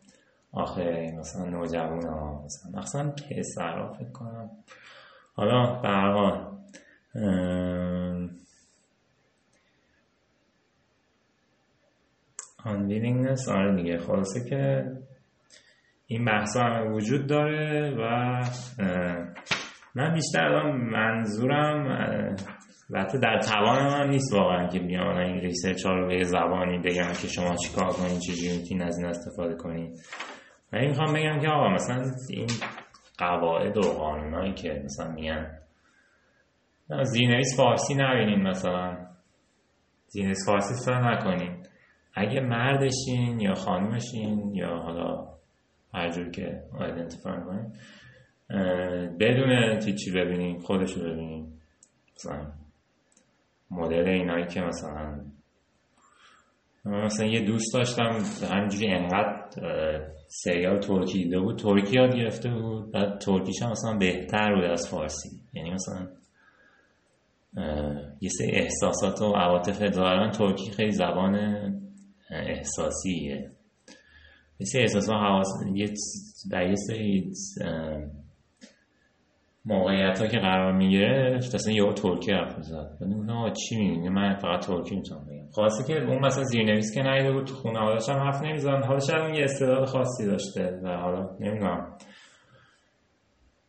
آخه 0.53 1.15
مثلا 1.19 1.45
نوجوان 1.45 2.07
ها 2.07 2.45
مثلا 2.45 2.81
مثلا 2.81 3.11
پسر 3.11 3.79
ها 3.79 3.93
فکر 3.93 4.13
کنم. 4.13 4.51
حالا 5.35 5.65
حال 5.65 6.59
unwillingness 12.59 13.49
آره 13.49 13.77
دیگه 13.77 13.99
خلاصه 13.99 14.51
که 14.51 14.85
این 16.07 16.25
بحث 16.25 16.57
همه 16.57 16.91
وجود 16.91 17.27
داره 17.27 17.91
و 17.91 18.03
من 19.95 20.15
بیشتر 20.15 20.41
الان 20.45 20.77
منظورم 20.77 21.87
البته 22.95 23.19
در 23.19 23.39
توان 23.39 23.87
من 23.87 24.11
نیست 24.11 24.35
واقعا 24.35 24.69
که 24.69 24.79
بیام 24.79 25.17
این 25.17 25.41
research 25.41 25.87
ها 25.87 25.93
رو 25.93 26.09
به 26.09 26.25
زبانی 26.25 26.79
بگم 26.79 27.13
که 27.23 27.29
شما 27.29 27.57
چیکار 27.57 27.87
کنین 27.89 28.19
چجوری 28.19 28.59
می‌تونین 28.59 28.83
از 28.83 28.99
این 28.99 29.07
استفاده 29.07 29.55
کنین. 29.55 29.97
ولی 30.73 30.89
می‌خوام 30.89 31.15
بگم 31.15 31.41
که 31.41 31.49
آقا 31.49 31.69
مثلا 31.69 32.11
این 32.31 32.49
قواعد 33.19 33.77
و 33.77 33.81
قانونایی 33.81 34.53
که 34.55 34.83
مثلا 34.85 35.13
میگن. 35.13 35.59
زیرنویس 37.03 37.57
فارسی 37.57 37.95
نبینین 37.95 38.43
مثلا. 38.43 39.07
زیرنویس 40.07 40.47
فارسی 40.47 40.75
استفاده 40.75 40.99
نکنین. 40.99 41.63
اگه 42.15 42.41
مردشین 42.41 43.41
یا 43.41 43.55
خانومشین 43.55 44.55
یا 44.55 44.77
حالا 44.77 45.29
هر 45.95 46.09
جور 46.09 46.31
که 46.31 46.63
آیدنتیفای 46.79 47.41
کنین 47.41 47.73
بدون 49.21 49.79
چی 49.79 50.13
ببینین 50.13 50.59
خودشو 50.59 51.01
ببینین. 51.01 51.53
مثلا 52.17 52.53
مدل 53.71 54.09
اینایی 54.09 54.47
که 54.47 54.61
مثلا 54.61 55.25
مثلا 56.85 57.27
یه 57.27 57.45
دوست 57.45 57.75
داشتم 57.75 58.19
همینجوری 58.51 58.93
انقدر 58.93 59.45
سریال 60.31 60.81
ترکی 60.81 61.23
دیده 61.25 61.41
بود. 61.41 61.59
ترکی 61.59 61.97
یاد 61.97 62.17
گرفته 62.17 62.51
بود. 62.51 62.93
بعد 62.93 63.19
ترکیش 63.19 63.63
هم 63.63 63.71
مثلا 63.71 63.99
بهتر 63.99 64.55
بود 64.55 64.65
از 64.65 64.89
فارسی. 64.89 65.31
یعنی 65.53 65.71
مثلا 65.71 66.09
یه 68.21 68.31
سری 68.39 68.51
احساسات 68.51 69.23
و 69.23 69.33
عواطف 69.33 69.83
دارن. 69.83 70.31
ترکی 70.31 70.71
خیلی 70.71 70.93
زبان 70.93 71.35
احساسیه. 72.31 73.51
یه 74.61 74.67
سری 74.67 74.83
احساسات 74.83 75.17
حواس 75.17 75.49
یه 75.75 76.75
سری 76.87 77.33
موقعیت 79.69 80.21
ها 80.21 80.27
که 80.27 80.39
قرار 80.39 80.73
می‌گیره 80.73 81.37
اصلا 81.55 81.75
یه 81.75 81.93
ترکی 81.93 82.33
حرف 82.33 82.59
می‌زد. 82.59 82.99
بعد 83.01 83.55
چی 83.55 83.77
میگه 83.77 84.11
من 84.11 84.35
فقط 84.35 84.67
ترکی 84.67 84.97
می‌تونم 84.97 85.25
بگم. 85.25 85.51
خاصی 85.55 85.93
که 85.93 86.05
اون 86.05 86.19
مثلا 86.27 86.45
زیرنویس 86.45 86.95
که 86.95 87.03
نیده 87.03 87.33
بود 87.33 87.45
تو 87.47 87.55
خانواده‌اش 87.55 88.09
هم 88.09 88.17
حرف 88.17 88.43
نمی‌زدن 88.43 88.83
حالا 88.83 89.01
شاید 89.01 89.35
یه 89.35 89.45
استعداد 89.45 89.85
خاصی 89.85 90.27
داشته 90.27 90.81
و 90.85 90.89
حالا 90.89 91.37
نمی‌دونم. 91.41 91.97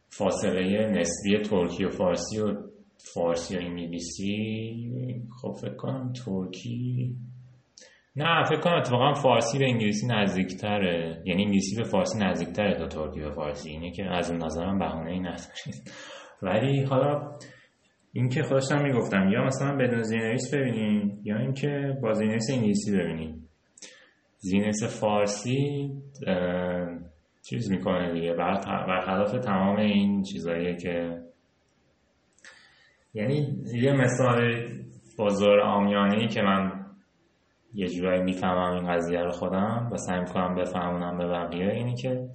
فاصله 0.09 0.87
نسبی 0.87 1.37
ترکی 1.49 1.85
و 1.85 1.89
فارسی 1.89 2.39
و 2.39 2.55
فارسی 3.13 3.55
و 3.55 3.59
انگلیسی 3.59 4.91
خب 5.41 5.51
فکر 5.61 5.75
کنم 5.75 6.13
ترکی 6.25 7.15
نه 8.15 8.43
فکر 8.43 8.59
کنم 8.59 8.73
اتفاقا 8.77 9.13
فارسی 9.13 9.59
به 9.59 9.65
انگلیسی 9.65 10.07
نزدیکتره. 10.07 11.21
یعنی 11.25 11.43
انگلیسی 11.43 11.75
به 11.75 11.83
فارسی 11.83 12.19
نزدیکتره 12.19 12.77
تا 12.77 12.87
ترکی 12.87 13.19
به 13.19 13.31
فارسی. 13.31 13.69
اینه 13.69 13.91
که 13.91 14.05
از 14.05 14.31
اون 14.31 14.43
نظرم 14.43 14.79
بهونه 14.79 15.11
ای 15.11 15.19
ندارید 15.19 15.91
ولی 16.41 16.83
حالا 16.83 17.31
این 18.13 18.29
که 18.29 18.43
خودشم 18.43 18.81
می‌گفتم 18.81 19.29
یا 19.29 19.43
مثلا 19.43 19.75
بدون 19.75 20.01
زینویس 20.01 20.53
ببینیم 20.53 21.21
یا 21.23 21.37
اینکه 21.37 21.97
با 22.01 22.13
زینویس 22.13 22.49
انگلیسی 22.53 22.97
ببینیم. 22.97 23.49
زینویس 24.37 25.01
فارسی 25.01 25.91
چیز 27.49 27.71
می‌کنه 27.71 28.13
دیگه. 28.13 28.33
برخلاف 28.87 29.31
تمام 29.31 29.77
این 29.77 30.23
چیزهایی 30.23 30.75
که 30.75 31.17
یعنی 33.13 33.63
یه 33.73 33.91
مثال 33.91 34.67
بازار 35.17 35.59
آمیانه 35.59 36.17
ای 36.17 36.27
که 36.27 36.41
من 36.41 36.78
یه 37.73 37.87
جورایی 37.87 38.23
می‌فهمم 38.23 38.73
این 38.73 38.93
قضیه 38.93 39.19
رو 39.19 39.31
خودم 39.31 39.89
و 39.91 39.97
سعی 39.97 40.19
می‌کنم 40.19 40.55
بفهمونم 40.55 41.17
به 41.17 41.27
بقیه. 41.27 41.71
اینی 41.71 41.95
که 41.95 42.29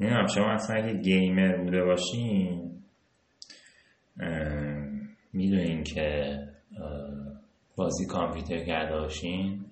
نمی‌دونم 0.00 0.26
شما 0.26 0.50
اصلا 0.50 0.76
اگه 0.76 0.94
گیمر 0.94 1.56
بوده 1.56 1.84
باشین 1.84 2.70
می‌دونین 5.32 5.82
که 5.82 6.38
بازی 7.76 8.06
کامپیوتر 8.06 8.64
کرده 8.64 8.96
باشین 8.96 9.64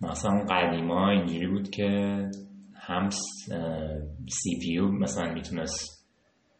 مثلا 0.00 0.44
قدیما 0.50 1.10
اینجوری 1.10 1.46
بود 1.46 1.70
که 1.70 2.22
هم 2.74 3.10
سی 4.28 4.58
پی 4.62 4.80
مثلا 4.80 5.34
می‌تونست 5.34 6.06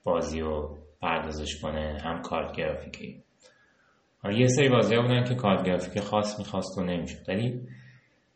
بازی 0.04 0.40
رو 0.40 0.78
پردازش 1.00 1.60
کنه 1.62 1.98
هم 2.04 2.22
کارت 2.22 2.56
گرافیکی. 2.56 3.22
یه 4.24 4.46
سری 4.46 4.68
بازی 4.68 4.94
ها 4.94 5.02
بودن 5.02 5.24
که 5.24 5.34
کارت 5.34 5.66
گرافیک 5.66 6.00
خاص 6.00 6.38
می‌خواست 6.38 6.78
و 6.78 6.84
نمی‌شد. 6.84 7.28
ولی 7.28 7.60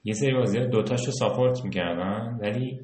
یه 0.04 0.14
سری 0.14 0.34
بازی 0.34 0.58
ها 0.58 0.66
دوتاش 0.66 1.06
رو 1.06 1.12
ساپورت 1.12 1.64
می‌کردن. 1.64 2.38
ولی 2.40 2.80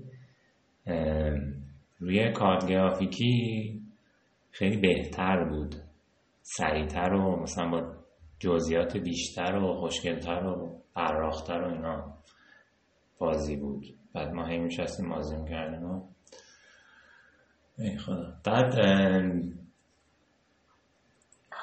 روی 1.99 2.33
کارت 2.33 2.67
گرافیکی 2.67 3.81
خیلی 4.51 4.77
بهتر 4.77 5.45
بود. 5.45 5.75
سریعتر 6.43 7.13
و 7.13 7.43
مثلا 7.43 7.71
با 7.71 7.95
جزئیات 8.39 8.97
بیشتر 8.97 9.57
و 9.57 9.75
خوشگلتر 9.75 10.47
و 10.47 10.81
پراختر 10.95 11.61
و 11.61 11.73
اینا 11.73 12.15
بازی 13.19 13.57
بود. 13.57 13.85
بعد 14.15 14.33
ما 14.33 14.47
هی 14.47 14.59
میشستیم 14.59 15.09
بازی 15.09 15.37
می‌کردیم 15.37 15.85
و 15.85 16.03
ای 17.79 17.97
خدا. 17.97 18.35
بعد 18.45 18.75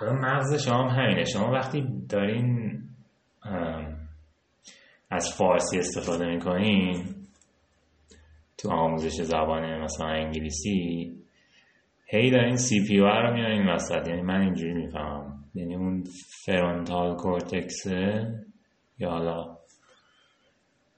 حالا 0.04 0.16
مغز 0.20 0.66
شما 0.66 0.89
هم 0.89 1.04
همینه. 1.04 1.24
شما 1.24 1.51
وقتی 1.51 1.88
دارین 2.10 2.80
از 5.10 5.34
فارسی 5.38 5.78
استفاده 5.78 6.26
می‌کنین 6.26 7.06
تو 8.58 8.72
آموزش 8.72 9.22
زبان 9.22 9.82
مثلا 9.84 10.08
انگلیسی 10.08 11.12
هی 12.06 12.32
دارین 12.32 12.56
CPU 12.56 12.97
رو 12.97 13.34
میارین 13.34 13.68
وسط. 13.70 14.08
یعنی 14.08 14.22
من 14.22 14.41
اینجوری 14.41 14.74
می‌فهمم. 14.74 15.43
یعنی 15.56 15.76
اون 15.76 16.04
frontal 16.45 17.16
cortex 17.16 17.86
یا 18.99 19.10
حالا 19.10 19.58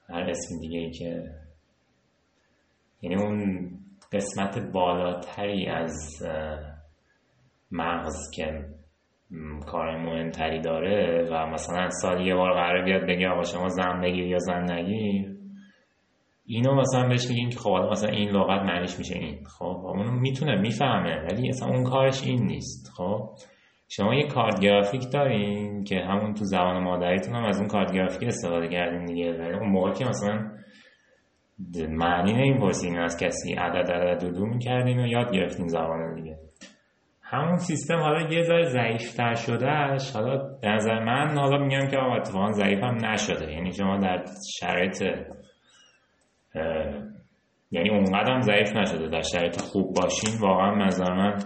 هر 0.08 0.30
اسم 0.30 0.60
دیگه 0.60 0.78
ای 0.78 0.90
که 0.90 1.22
یعنی 3.02 3.22
اون 3.22 3.70
قسمت 4.12 4.58
بالاتری 4.72 5.66
از 5.66 6.22
مغز 7.70 8.30
که 8.34 8.64
کار 9.66 9.96
مهمتری 9.96 10.60
داره 10.60 11.28
و 11.30 11.46
مثلا 11.46 11.90
سال 11.90 12.26
یه 12.26 12.34
بار 12.34 12.52
قرار 12.52 12.84
بیاد 12.84 13.02
بگه 13.08 13.28
آقا 13.28 13.42
شما 13.42 13.68
زن 13.68 14.00
بگیر 14.00 14.26
یا 14.26 14.38
زن 14.38 14.72
نگیر. 14.72 15.36
اینو 16.46 16.74
مثلا 16.74 17.08
بهش 17.08 17.28
میگیم 17.28 17.48
که 17.48 17.58
خب 17.58 17.88
مثلا 17.90 18.10
این 18.10 18.30
لغت 18.30 18.62
معنیش 18.62 18.98
میشه 18.98 19.14
این. 19.18 19.44
خب 19.58 19.64
اون 19.64 20.14
می‌تونه 20.14 20.60
می‌فهمه 20.60 21.16
ولی 21.16 21.48
مثلا 21.48 21.68
اون 21.68 21.84
کارش 21.84 22.22
این 22.24 22.46
نیست. 22.46 22.92
خب 22.96 23.30
شما 23.88 24.14
یه 24.14 24.26
کارت 24.26 24.60
گرافیک 24.60 25.02
دارین 25.12 25.84
که 25.84 25.96
همون 25.96 26.34
تو 26.34 26.44
زبان 26.44 26.82
مادریتون 26.82 27.34
هم 27.34 27.44
از 27.44 27.58
اون 27.58 27.68
کارت 27.68 27.92
گرافیک 27.92 28.28
استفاده 28.28 28.68
کردین 28.68 29.04
دیگه. 29.04 29.32
ولی 29.32 29.52
اون 29.52 29.68
موقع 29.68 29.92
که 29.92 30.04
مثلا 30.04 30.50
معنی 31.88 32.32
نمی‌پرسین 32.32 32.98
از 32.98 33.16
کسی 33.20 33.54
عدد 33.54 33.90
عدد 33.90 34.20
دو 34.20 34.30
دو 34.30 34.46
می‌کردین 34.46 35.00
و 35.00 35.06
یاد 35.06 35.32
گرفتین 35.32 35.68
زبان 35.68 36.14
دیگه. 36.14 36.38
همون 37.28 37.56
سیستم 37.56 37.98
حالا 37.98 38.34
یه 38.34 38.42
ذره 38.42 38.62
ضعیفتر 38.62 39.34
شدهش. 39.34 40.10
حالا 40.10 40.36
به 40.62 40.68
نظر 40.68 41.04
من 41.04 41.38
حالا 41.38 41.58
میگم 41.64 41.86
که 41.90 41.98
اتفاقا 41.98 42.52
ضعیف 42.52 42.82
هم 42.82 43.04
نشده. 43.04 43.52
یعنی 43.52 43.72
شما 43.72 43.96
در 43.96 44.24
شرایط 44.60 45.02
یعنی 47.70 47.90
اونقدر 47.90 48.32
هم 48.32 48.40
ضعیف 48.40 48.76
نشده. 48.76 49.08
در 49.08 49.22
شرایط 49.22 49.60
خوب 49.60 49.94
باشین 49.94 50.40
واقعا 50.40 50.74
نظر 50.74 51.12
من 51.12 51.38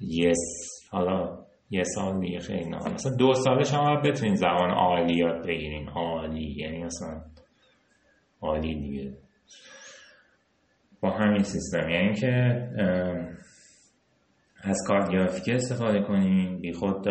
یه 0.00 0.32
حالا 0.90 1.38
یه 1.70 1.82
سال 1.84 2.20
دیگه 2.20 2.38
خیلی 2.38 2.70
نه. 2.70 2.76
مثلا 2.76 3.16
دو 3.16 3.32
سال 3.32 3.62
شما 3.62 3.96
بتونین 3.96 4.34
زبان 4.34 4.70
عالی 4.70 5.14
یاد 5.14 5.46
بگیرین 5.46 5.88
عالی 5.88 6.54
یعنی 6.56 6.84
مثلا 6.84 7.20
عالی 8.42 8.74
دیگه. 8.74 9.12
با 11.00 11.10
همین 11.10 11.42
سیستم. 11.42 11.88
یعنی 11.90 12.14
که 12.14 12.62
از 14.60 14.78
کارت 14.86 15.10
گرافیکی 15.10 15.52
استفاده 15.52 16.02
کنین 16.02 16.60
بی 16.60 16.72
خود 16.72 17.08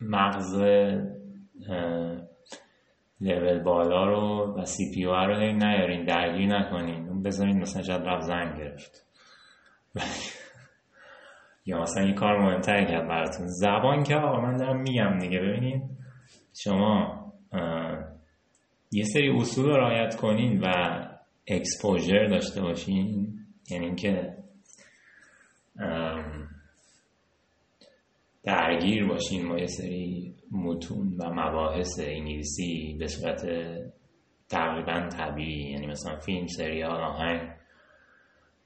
مغز 0.00 0.54
لول 3.20 3.62
بالا 3.62 4.04
رو 4.04 4.54
و 4.58 4.64
CPU 4.64 5.04
رو 5.04 5.36
نیارین 5.36 6.04
درگیر 6.04 6.46
نکنین 6.46 7.08
اون 7.08 7.22
بذارین 7.22 7.58
مثلا 7.58 7.82
شاید 7.82 8.02
رفت 8.02 8.26
زن 8.26 8.58
گرفت. 8.58 9.06
یا 11.66 11.82
مثلا 11.82 12.04
این 12.04 12.14
کار 12.14 12.38
مهمتری 12.38 12.86
کرد 12.86 13.08
براتون. 13.08 13.46
زبان 13.46 14.02
که 14.02 14.16
آقا 14.16 14.40
من 14.40 14.56
دارم 14.56 14.80
میگم 14.80 15.18
دیگه. 15.18 15.38
ببینید 15.38 15.82
شما 16.54 17.20
یه 18.92 19.04
سری 19.04 19.30
اصول 19.30 19.64
رو 19.64 19.76
رعایت 19.76 20.16
کنین 20.16 20.60
و 20.60 20.66
exposure 21.46 22.26
داشته 22.26 22.60
باشین. 22.60 23.34
یعنی 23.70 23.86
اینکه 23.86 24.36
درگیر 28.44 29.06
باشین 29.06 29.46
ما 29.46 29.58
یه 29.58 29.66
سری 29.66 30.34
متون 30.52 31.16
و 31.18 31.30
مباحث 31.30 32.00
انگلیسی 32.00 32.96
به 32.98 33.06
صورت 33.06 33.46
تقریبا 34.48 35.08
طبیعی. 35.08 35.70
یعنی 35.70 35.86
مثلا 35.86 36.16
فیلم 36.16 36.46
سریال 36.46 37.00
آهنگ 37.00 37.50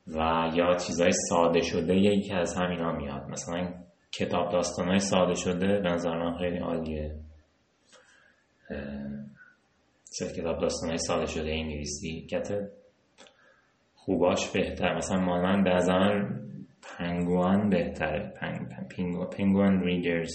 و 0.07 0.51
یا 0.55 0.77
چیزهای 0.77 1.12
ساده 1.29 1.61
شده 1.61 1.97
یکی 1.97 2.33
از 2.33 2.57
همینا 2.57 2.93
میاد. 2.93 3.31
مثلا 3.31 3.75
کتاب 4.12 4.53
داستانهای 4.53 4.99
ساده 4.99 5.35
شده 5.35 5.81
به 5.81 5.89
نظر 5.89 6.18
من 6.18 6.39
خیلی 6.39 6.59
عالیه. 6.59 7.14
سه 10.19 10.33
کتاب 10.33 10.61
داستانهای 10.61 10.99
ساده 10.99 11.27
شده 11.27 11.51
انگلیسی. 11.51 12.27
کت 12.31 12.49
خوباش 13.95 14.51
بهتر. 14.51 14.97
مثلا 14.97 15.21
مانند 15.21 15.65
به 15.65 15.71
من 15.71 16.41
پنگوان 16.83 17.69
بهتره. 17.69 18.33
پنگ، 18.41 18.69
پنگ، 18.69 19.31
پنگوان 19.31 19.83
ریدرز 19.83 20.33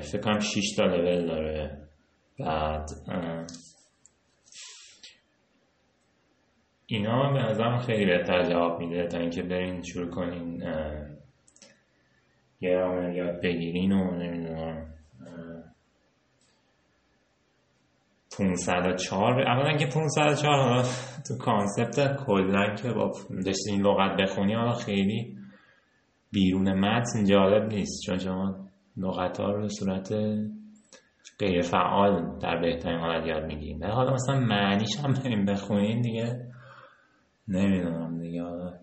فکر 0.00 0.20
کنم 0.20 0.38
6 0.38 0.74
تا 0.76 0.84
لول 0.84 1.26
داره. 1.26 1.88
بعد 2.38 2.90
اینا 6.86 7.32
به 7.32 7.38
نظرم 7.38 7.78
خیلی 7.78 8.06
بهتر 8.06 8.42
جواب 8.42 8.78
میده 8.80 9.06
تا 9.06 9.18
اینکه 9.18 9.42
برین 9.42 9.82
شروع 9.82 10.10
کنین 10.10 10.64
گرامر 12.60 13.14
یاد 13.14 13.42
بگیرین 13.42 13.92
و 13.92 14.10
نمی‌دونم 14.16 14.94
504 18.38 19.40
اولا 19.40 19.76
که 19.76 19.86
504 19.86 20.54
حالا 20.54 20.82
تو 21.28 21.36
کانسپت 21.38 22.16
کلا 22.26 22.74
که 22.74 22.92
با 22.92 23.12
داشتی 23.44 23.70
این 23.70 23.82
لغت 23.82 24.20
بخونی 24.20 24.54
حالا 24.54 24.72
خیلی 24.72 25.38
بیرون 26.30 26.72
متن 26.72 27.24
جالب 27.24 27.68
نیست 27.72 28.02
چون 28.06 28.18
شما 28.18 28.68
لغت 28.96 29.40
ها 29.40 29.52
رو 29.52 29.68
صورت 29.68 30.12
غیر 31.38 31.62
فعال 31.62 32.38
در 32.38 32.60
بهترین 32.60 32.98
حالت 32.98 33.26
یاد 33.26 33.44
می‌گیریم 33.44 33.84
حالا 33.84 34.12
مثلا 34.12 34.40
معنیش 34.40 34.96
هم 34.96 35.12
بریم 35.12 35.44
بخونین 35.44 36.00
دیگه. 36.00 36.52
نمی‌دونم 37.48 38.18
دیگه 38.18 38.42
حالا 38.42 38.74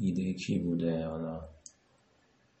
ایده 0.00 0.32
کی 0.32 0.58
بوده؟ 0.58 1.06
حالا 1.06 1.40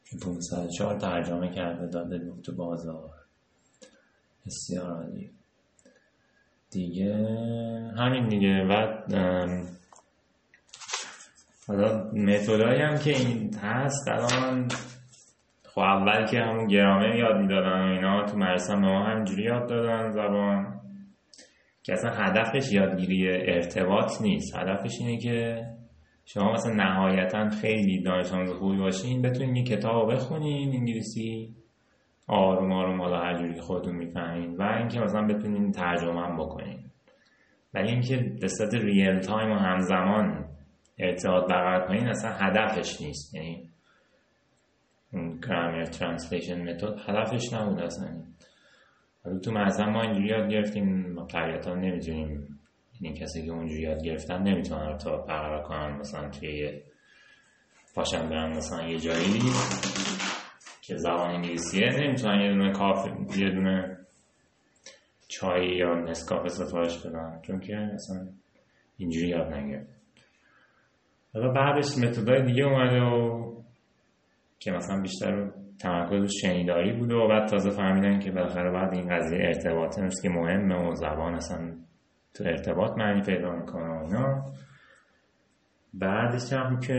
که 0.04 0.16
504 0.24 0.98
ترجمه 0.98 1.54
کرده 1.54 1.86
داده 1.86 2.32
تو 2.42 2.56
بازار. 2.56 3.10
بسیار 4.46 4.90
عالی. 4.90 5.37
دیگه. 6.70 7.14
همین 7.96 8.28
دیگه. 8.28 8.64
و 8.64 8.98
حالا 11.68 12.10
متدایی 12.12 12.82
هم 12.82 12.98
که 12.98 13.10
این 13.10 13.54
هست 13.54 14.08
الان 14.08 14.68
خب 15.64 15.80
اول 15.80 16.26
که 16.26 16.38
همون 16.38 16.66
گرامر 16.66 17.16
یاد 17.16 17.36
می‌دادن 17.36 17.80
و 17.80 17.92
اینا 17.92 18.24
تو 18.24 18.36
مدرسه 18.36 18.74
به 18.74 18.80
ما 18.80 19.04
همینجوری 19.04 19.42
یاد 19.42 19.68
دادن 19.68 20.10
زبان. 20.10 20.80
که 21.82 21.92
اصلا 21.92 22.10
هدفش 22.10 22.72
یادگیری 22.72 23.28
ارتباط 23.30 24.22
نیست. 24.22 24.56
هدفش 24.56 24.92
اینه 25.00 25.18
که 25.18 25.64
شما 26.24 26.52
مثلا 26.52 26.72
نهایتا 26.72 27.48
خیلی 27.48 28.02
دانش 28.02 28.32
آموز 28.32 28.50
خوبی 28.52 28.78
باشین 28.78 29.22
بتونین 29.22 29.56
یه 29.56 29.64
کتاب 29.64 30.12
بخونین 30.12 30.72
انگلیسی. 30.72 31.54
آروم 32.28 32.72
آروم 32.72 33.02
حالا 33.02 33.18
هر 33.20 33.38
جوری 33.38 33.60
خودتون 33.60 33.94
می‌فهمین 33.94 34.56
و 34.56 34.62
اینکه 34.62 35.00
مثلا 35.00 35.26
بتونین 35.26 35.72
ترجمه 35.72 36.26
هم 36.26 36.36
بکنین. 36.36 36.84
ولی 37.74 37.88
اینکه 37.88 38.16
به 38.40 38.48
صورت 38.48 38.74
real 38.74 39.20
time 39.20 39.50
و 39.50 39.54
همزمان 39.54 40.44
ارتباط 40.98 41.50
برقرار 41.50 41.88
کنین 41.88 42.08
اصلا 42.08 42.30
هدفش 42.30 43.00
نیست. 43.00 43.34
یعنی 43.34 43.68
اون 45.12 45.40
grammar 45.48 45.84
translation 45.84 46.70
method 46.70 46.94
هدفش 47.08 47.52
نبود 47.52 47.80
اصلا. 47.80 48.22
حالا 49.24 49.38
تو 49.38 49.52
مثلا 49.52 49.90
ما 49.90 50.02
اینجوری 50.02 50.28
یاد 50.28 50.50
گرفتیم. 50.50 51.26
طبیعتا 51.26 51.74
نمی‌تونیم. 51.74 52.58
این 53.00 53.14
کسی 53.14 53.46
که 53.46 53.52
اونجوری 53.52 53.82
یاد 53.82 54.02
گرفتن 54.02 54.42
نمی‌تونن 54.42 54.96
تا 54.96 55.16
برقرار 55.16 55.62
کنن. 55.62 55.96
مثلا 56.00 56.30
توی 56.30 56.58
یه 56.58 56.82
پاشن 57.94 58.28
برن 58.28 58.56
مثلا 58.56 58.88
یه 58.88 58.98
جایی. 58.98 59.40
که 60.88 60.96
زبان 60.96 61.30
انگلیسیه 61.30 61.88
نمی‌تونن 62.00 62.40
یه 62.40 62.52
دونه 62.52 62.72
کافی 62.72 63.40
یه 63.40 63.50
دونه 63.50 63.98
چای 65.28 65.76
یا 65.76 65.94
نسکاف 65.94 66.48
سفارش 66.48 67.06
بدن. 67.06 67.40
چون 67.42 67.60
که 67.60 67.74
مثلا 67.94 68.26
اینجوری 68.96 69.28
یاد 69.28 69.52
نگرفت. 69.52 69.98
حالا 71.34 71.52
بعدش 71.52 71.98
متدای 71.98 72.42
دیگه 72.42 72.64
اومده 72.64 73.00
و 73.00 73.52
که 74.58 74.70
مثلا 74.70 75.00
بیشتر 75.00 75.50
تمرکز 75.80 76.32
شنیداری 76.42 76.92
بوده 76.92 77.14
و 77.14 77.28
بعد 77.28 77.48
تازه 77.48 77.70
فهمیدن 77.70 78.18
که 78.18 78.30
بالاخره 78.30 78.70
بعد 78.70 78.94
این 78.94 79.16
قضیه 79.16 79.38
ارتباطه 79.42 80.02
نیست 80.02 80.22
که 80.22 80.28
مهمه 80.28 80.88
و 80.88 80.94
زبان 80.94 81.34
اصلا 81.34 81.76
تو 82.34 82.44
ارتباط 82.44 82.98
معنی 82.98 83.22
پیدا 83.22 83.50
می‌کنه 83.50 83.88
و 83.88 84.04
اینا. 84.04 84.44
بعدش 85.94 86.52
هم 86.52 86.80
که 86.80 86.94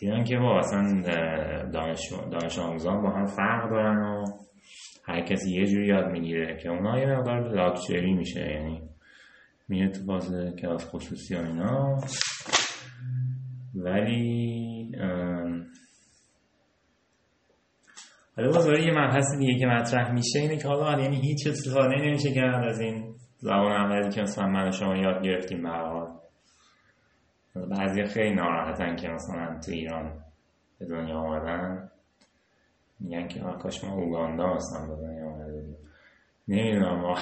دیدن 0.00 0.24
که 0.24 0.38
با 0.38 0.58
اصلا 0.58 1.02
دانش, 1.72 2.12
دانش 2.30 2.58
آموزان 2.58 3.02
با 3.02 3.10
هم 3.10 3.24
فرق 3.24 3.70
دارن 3.70 3.98
و 3.98 4.24
هر 5.04 5.20
کسی 5.20 5.54
یه 5.54 5.66
جوری 5.66 5.86
یاد 5.86 6.10
می‌گیره 6.10 6.56
که 6.62 6.68
اونا 6.68 6.98
یه 6.98 7.06
مقدار 7.06 7.54
لاکچری 7.54 8.14
میشه 8.14 8.40
یعنی 8.40 8.82
میره 9.68 9.88
تو 9.88 10.04
باز 10.04 10.32
کلاس 10.62 10.90
خصوصی 10.90 11.34
و 11.34 11.38
اینا. 11.38 11.98
ولی 13.74 14.92
حالا 18.36 18.50
باز 18.50 18.66
یه 18.66 18.92
مبحث 18.92 19.38
دیگه 19.38 19.58
که 19.58 19.66
مطرح 19.66 20.12
میشه 20.12 20.38
اینه 20.38 20.56
که 20.56 20.68
حالا 20.68 21.02
یعنی 21.02 21.16
هیچ 21.16 21.46
استفاده 21.46 21.94
نمیشه 21.96 22.34
کرد 22.34 22.64
از 22.64 22.80
این 22.80 23.14
زبان 23.38 23.72
اولی 23.72 24.10
که 24.10 24.22
مثلا 24.22 24.46
من 24.46 24.70
شما 24.70 24.96
یاد 24.96 25.24
گرفتیم 25.24 25.62
به 25.62 25.68
بعضی 27.70 28.04
خیلی 28.04 28.34
ناراحتن 28.34 28.96
که 28.96 29.08
مثلا 29.08 29.60
تو 29.60 29.72
ایران 29.72 30.12
به 30.78 30.86
دنیا 30.86 31.16
آمدن. 31.16 31.90
میگن 33.00 33.28
که 33.28 33.40
کاش 33.40 33.84
ما 33.84 33.92
اوگاندا 33.94 34.54
مثلا 34.54 34.86
به 34.86 34.96
دنیا 35.02 35.30
آمده 35.30 35.76
نمی‌دونم 36.48 37.00
ما 37.00 37.18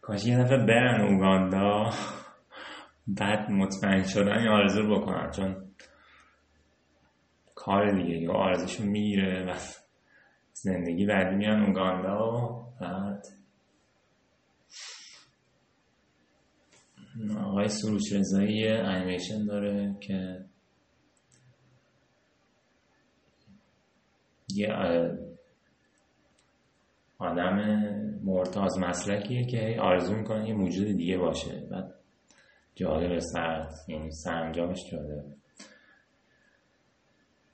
کاش 0.00 0.26
یه 0.26 0.38
دفعه 0.38 0.66
برن 0.66 1.00
اوگاندا. 1.00 1.90
بعد 3.08 3.50
مطمئن 3.50 4.02
شدن 4.02 4.42
یا 4.44 4.52
آرزو 4.52 4.96
بکنن 4.96 5.30
چون 5.30 5.56
کار 7.54 7.90
دیگه 7.90 8.18
یا 8.18 8.32
آرزشون 8.32 8.86
می‌گیره 8.86 9.44
و 9.44 9.54
زندگی 10.52 11.06
بعدی 11.06 11.36
میان 11.36 11.64
اوگاندا 11.64 12.32
و 12.32 12.64
بعد 12.80 13.26
آقای 17.44 17.68
سروش 17.68 18.12
رضایی 18.12 18.68
انیمیشن 18.68 19.46
داره 19.46 19.94
که 20.00 20.44
یه 24.54 24.68
آدم 27.18 27.56
مرتاز 28.24 28.78
مسلکیه 28.78 29.44
که 29.44 29.76
آرزو 29.80 30.16
می‌کنه 30.16 30.48
یه 30.48 30.54
موجود 30.54 30.86
دیگه 30.86 31.18
باشه. 31.18 31.66
بعد 31.70 31.94
جالب 32.74 33.18
سر 33.18 33.68
یعنی 33.88 34.10
سرانجامش 34.10 34.78
جالب. 34.92 35.24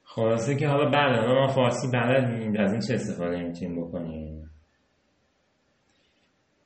خلاصه 0.05 0.57
که 0.57 0.69
حالا 0.69 0.91
بعد 0.91 1.25
ما 1.29 1.49
فارسی 1.49 1.91
بلد 1.93 2.57
از 2.61 2.73
این 2.73 2.81
چه 2.81 2.95
استفاده 2.95 3.37
می‌تونیم 3.43 3.85
بکنیم؟ 3.87 4.51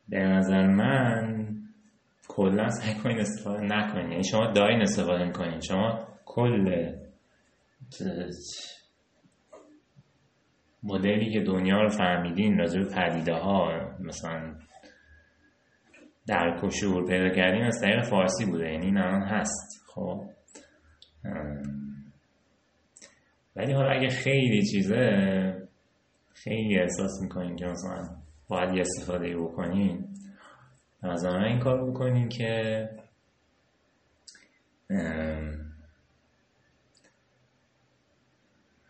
به 0.09 0.19
نظر 0.19 0.67
من 0.67 1.48
کلا 2.29 2.68
سعی 2.68 2.95
کنین 2.95 3.18
استفاده 3.18 3.62
نکنین. 3.62 4.11
یعنی 4.11 4.24
شما 4.24 4.53
دارین 4.53 4.81
استفاده 4.81 5.24
می‌کنین. 5.24 5.61
شما 5.61 6.09
کل 6.24 6.93
مدلی 10.83 11.33
که 11.33 11.41
دنیا 11.41 11.83
رو 11.83 11.89
فهمیدین 11.89 12.59
راجع 12.59 12.81
به 12.81 12.89
پدیده 12.95 13.35
ها 13.35 13.91
مثلا 14.01 14.55
در 16.26 16.61
کشور 16.62 17.05
پیدا 17.05 17.29
کردین 17.29 17.62
از 17.62 17.81
طریق 17.81 18.03
فارسی 18.03 18.45
بوده. 18.45 18.72
یعنی 18.72 18.87
این 18.87 18.99
الان 18.99 19.22
هست. 19.22 19.85
خب؟ 19.87 20.24
ولی 23.57 23.72
حالا 23.72 23.91
اگه 23.91 24.09
خیلی 24.09 24.62
چیزه 24.62 25.68
خیلی 26.35 26.79
احساس 26.79 27.22
می‌کنین 27.22 27.57
که 27.57 27.66
مثلا 27.66 28.16
باید 28.49 28.74
یه 28.74 28.81
استفاده 28.81 29.37
بکنین. 29.37 30.09
از 31.03 31.25
این 31.25 31.59
کار 31.59 31.91
بکنین 31.91 32.29
که 32.29 32.89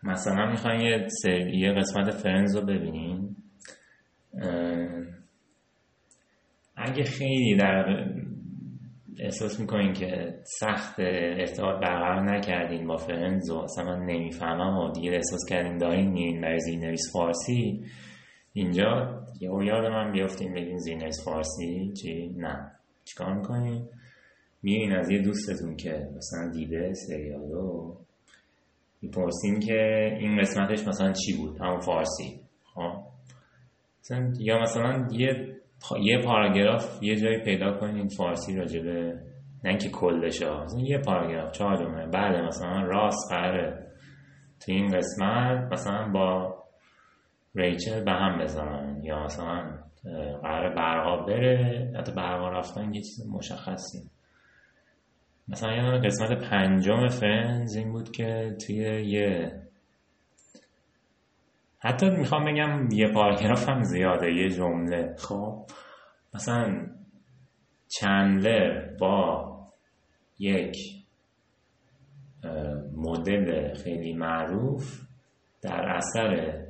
مثلا 0.03 0.51
می‌خواین 0.51 0.81
یه, 0.81 1.09
یه 1.55 1.73
قسمت 1.73 2.11
فرنز 2.11 2.57
رو 2.57 2.67
ببینین 2.67 3.37
اگه 6.77 7.05
خیلی 7.05 7.57
در 7.57 8.05
احساس 9.19 9.61
می‌کنین 9.61 9.93
که 9.93 10.41
سخت 10.61 11.01
ارتباط 11.01 11.81
برقرار 11.81 12.37
نکردین 12.37 12.87
با 12.87 12.97
فرنز 12.97 13.51
و 13.51 13.59
اصلا 13.59 13.85
من 13.85 14.07
نمی‌فهمم 14.07 14.79
و 14.79 14.93
دیگه 14.93 15.11
احساس 15.11 15.41
کردین 15.49 15.79
دارین 15.79 16.11
میرین 16.11 16.41
برای 16.41 16.61
زیرنویس 16.61 17.13
فارسی 17.13 17.85
اینجا 18.53 19.23
یه 19.41 19.51
یاد 19.65 19.87
من 19.87 20.13
بیافتین 20.13 20.55
بگین 20.55 20.79
زیرنویس 20.79 21.25
فارسی 21.25 21.93
چی؟ 22.03 22.35
نه. 22.37 22.73
چیکار 23.05 23.35
می‌کنین؟ 23.35 23.89
میرین 24.63 24.93
از 24.93 25.11
یه 25.11 25.23
دوستتون 25.23 25.77
که 25.77 26.09
مثلا 26.17 26.51
دیده 26.51 26.93
سریالو 26.95 27.95
می‌پرسیم 29.03 29.61
که 29.61 30.09
این 30.21 30.41
قسمتش 30.41 30.89
مثلا 30.89 31.13
چی 31.13 31.37
بود؟ 31.37 31.61
همون 31.61 31.81
فارسی. 31.81 32.41
خب؟ 32.75 32.93
یا 34.39 34.61
مثلا 34.61 35.09
یه 35.13 35.59
یه 36.01 36.19
پاراگراف 36.25 37.03
یه 37.03 37.17
جایی 37.17 37.39
پیدا 37.39 37.79
کنین 37.79 38.09
فارسی 38.09 38.57
راجبه 38.57 39.21
نه 39.65 39.71
اینکه 39.71 39.89
کلش 39.89 40.43
ها 40.43 40.67
یه 40.77 40.99
پاراگراف 40.99 41.53
چهار 41.53 41.77
جمله 41.77 42.07
بعد 42.07 42.37
مثلا 42.37 42.83
راست 42.83 43.33
قراره 43.33 43.87
تو 44.61 44.73
این 44.73 44.97
قسمت 44.97 45.73
مثلا 45.73 46.09
با 46.15 46.55
ریچل 47.55 48.05
به 48.05 48.13
هم 48.13 48.39
بزنن 48.39 49.01
یا 49.03 49.25
مثلا 49.25 49.79
قرار 50.43 50.75
برقا 50.75 51.17
بره 51.17 51.93
حتی 51.99 52.13
برقا 52.13 52.49
رفتن 52.49 52.95
یه 52.95 53.01
چیز 53.01 53.31
مشخصی. 53.31 54.11
مثلا 55.49 55.73
یه 55.73 56.01
قسمت 56.01 56.51
پنجم 56.51 57.09
فرنز 57.09 57.77
این 57.77 57.93
بود 57.93 58.11
که 58.11 58.57
توی 58.67 58.77
یه 59.07 59.53
حتی 61.81 62.11
می‌خوام 62.11 62.45
بگم 62.45 62.89
یه 62.93 63.13
پاراگراف 63.13 63.69
هم 63.69 63.83
زیاده 63.83 64.33
یه 64.33 64.51
جمله. 64.51 65.15
خب 65.19 65.65
مثلا 66.35 66.87
چندلر 67.89 68.97
با 69.01 69.49
یک 70.39 70.77
مدل 72.97 73.75
خیلی 73.75 74.13
معروف 74.13 75.01
در 75.63 75.89
اثر 75.89 76.63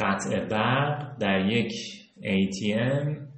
قطع 0.00 0.44
برق 0.44 1.18
در 1.18 1.46
یک 1.46 1.72
ATM 2.20 3.28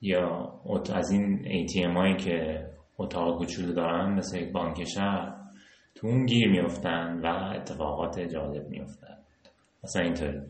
یا 0.00 0.60
از 0.94 1.10
این 1.10 1.44
ATM 1.44 1.96
هایی 1.96 2.16
که 2.16 2.66
اتاق 2.98 3.38
کوچولو 3.38 3.72
دارن 3.72 4.14
مثل 4.14 4.38
یک 4.38 4.52
بانک 4.52 4.84
شهر 4.84 5.34
تو 5.94 6.06
اون 6.06 6.26
گیر 6.26 6.48
میفتن 6.48 7.20
و 7.24 7.26
اتفاقات 7.56 8.20
جالب 8.20 8.68
میفتن 8.68 9.16
مثلا 9.84 10.02
اینطور. 10.02 10.42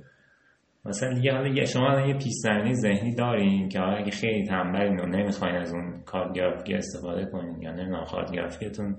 مثلا 0.85 1.15
دیگه 1.15 1.33
حالا 1.33 1.65
شما 1.65 2.01
یه 2.01 2.15
پیسترنی 2.15 2.75
ذهنی 2.75 3.15
دارین 3.15 3.69
که 3.69 3.79
حالا 3.79 3.97
اگه 3.97 4.11
خیلی 4.11 4.47
تنبلین 4.47 5.01
و 5.01 5.07
نمی‌خواین 5.07 5.57
از 5.57 5.73
اون 5.73 6.03
کارت 6.07 6.33
گرافیکی 6.33 6.75
استفاده 6.75 7.27
کنین 7.27 7.63
یا 7.63 7.73
نمی‌دونم 7.73 8.05
کارت 8.05 8.33
گرافیکتون 8.33 8.97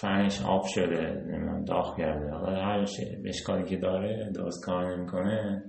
فنش 0.00 0.42
آب 0.42 0.64
شده 0.66 1.24
نمی‌دونم 1.26 1.64
داغ 1.64 1.98
کرده. 1.98 2.30
حالا 2.30 2.64
هر 2.64 2.86
اشکالی 3.24 3.64
که 3.64 3.76
داره 3.76 4.30
درست 4.34 4.64
کار 4.64 4.96
نمی‌کنه. 4.96 5.64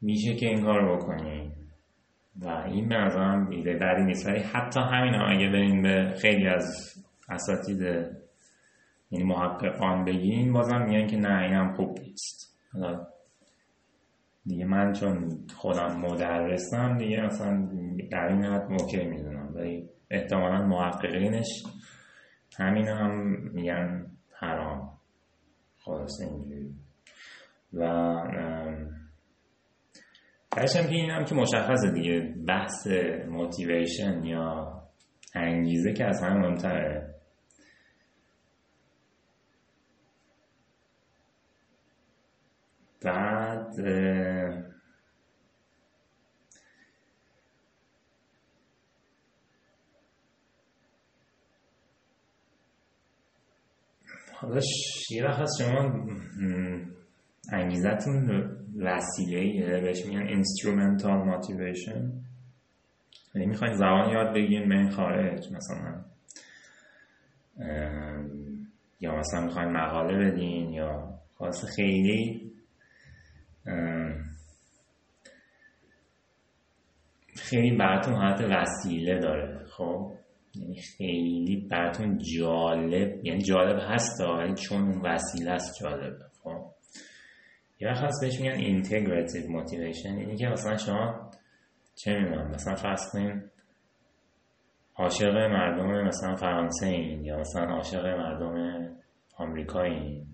میشه 0.00 0.34
که 0.34 0.46
این 0.46 0.64
کار 0.64 0.96
بکنی. 0.96 1.52
و 2.36 2.48
این 2.48 2.88
به 2.88 2.94
نظرم 2.94 3.48
ایده 3.50 3.74
بدی 3.74 4.04
نیست. 4.04 4.26
ولی 4.26 4.38
حتی 4.38 4.80
همین 4.80 5.14
هم 5.14 5.36
اگه 5.36 5.48
بریم 5.48 5.82
به 5.82 6.14
خیلی 6.20 6.46
از 6.46 6.94
اساتید 7.28 7.80
یعنی 9.10 9.24
محققان 9.24 10.04
بگین 10.04 10.52
بازم 10.52 10.82
میگن 10.82 11.06
که 11.06 11.16
نه 11.16 11.42
این 11.42 11.52
هم 11.52 11.72
خوب 11.72 11.98
نیست. 11.98 12.58
حالا 12.72 13.06
دیگه 14.46 14.64
من 14.64 14.92
چون 14.92 15.28
خودم 15.56 15.96
مدرسم 15.96 16.98
دیگه 16.98 17.20
اصلا 17.22 17.68
در 18.10 18.26
این 18.28 18.44
حد 18.44 18.70
موکه 18.70 19.04
می‌دونم. 19.04 19.52
ولی 19.54 19.88
احتمالا 20.12 20.66
محققینش. 20.66 21.62
همین 22.58 22.88
هم 22.88 23.10
میگن 23.52 24.06
حرام. 24.38 24.98
خلاصه 25.78 26.24
اینجوری. 26.24 26.74
و 27.72 27.84
هم 30.76 30.86
که 30.86 30.94
این 30.94 31.10
هم 31.10 31.24
که 31.24 31.34
مشخصه 31.34 31.92
دیگه. 31.94 32.34
بحث 32.48 32.86
موتیویشن 33.28 34.24
یا 34.24 34.82
انگیزه 35.34 35.92
که 35.92 36.04
از 36.04 36.22
همه 36.22 36.34
مهمتره. 36.34 37.14
بعد 43.04 43.74
حالا 54.42 54.60
یه 55.10 55.24
وقت 55.24 55.48
شما 55.58 56.06
انگیزتون 57.52 58.30
وسیله 58.78 59.80
بهش 59.80 60.06
میگن 60.06 60.42
instrumental 60.42 61.26
motivation. 61.30 62.02
یعنی 63.34 63.46
می‌خواین 63.46 63.74
زبان 63.74 64.10
یاد 64.10 64.34
بگیرین 64.34 64.68
به 64.68 64.74
این 64.74 64.90
خارج 64.90 65.52
مثلا. 65.52 66.04
یا 69.00 69.16
مثلا 69.16 69.44
می‌خواین 69.44 69.68
مقاله 69.68 70.30
بدین 70.30 70.72
یا 70.72 71.18
خاص 71.34 71.64
خیلی. 71.76 72.52
خیلی 77.36 77.76
براتون 77.76 78.14
حالت 78.14 78.40
وسیله 78.40 79.18
داره 79.18 79.64
خب؟ 79.76 80.12
یعنی 80.54 80.76
خیلی 80.76 81.68
براتون 81.70 82.18
جالب 82.18 83.24
یعنی 83.24 83.42
جالب 83.42 83.78
هست 83.80 84.20
ولی 84.20 84.54
چون 84.54 85.00
وسیله 85.00 85.50
است 85.50 85.80
جالبه 85.80 86.24
خب؟ 86.42 86.64
یه 87.80 87.88
وقت 87.88 88.12
بهش 88.20 88.40
میگن 88.40 88.54
integrative 88.54 89.50
motivation 89.50 90.18
یعنی 90.18 90.36
که 90.36 90.46
مثلا 90.46 90.76
شما 90.76 91.30
چه 91.94 92.12
می‌دونم 92.12 92.50
مثلا 92.50 92.74
فرض 92.74 93.10
کنیم 93.12 93.50
عاشق 94.96 95.36
مردم 95.36 96.06
مثلا 96.06 96.34
فرانسه 96.34 96.86
این 96.86 97.24
یا 97.24 97.38
مثلا 97.38 97.64
عاشق 97.64 98.06
مردم 98.06 98.88
آمریکایی 99.36 99.94
این 99.94 100.26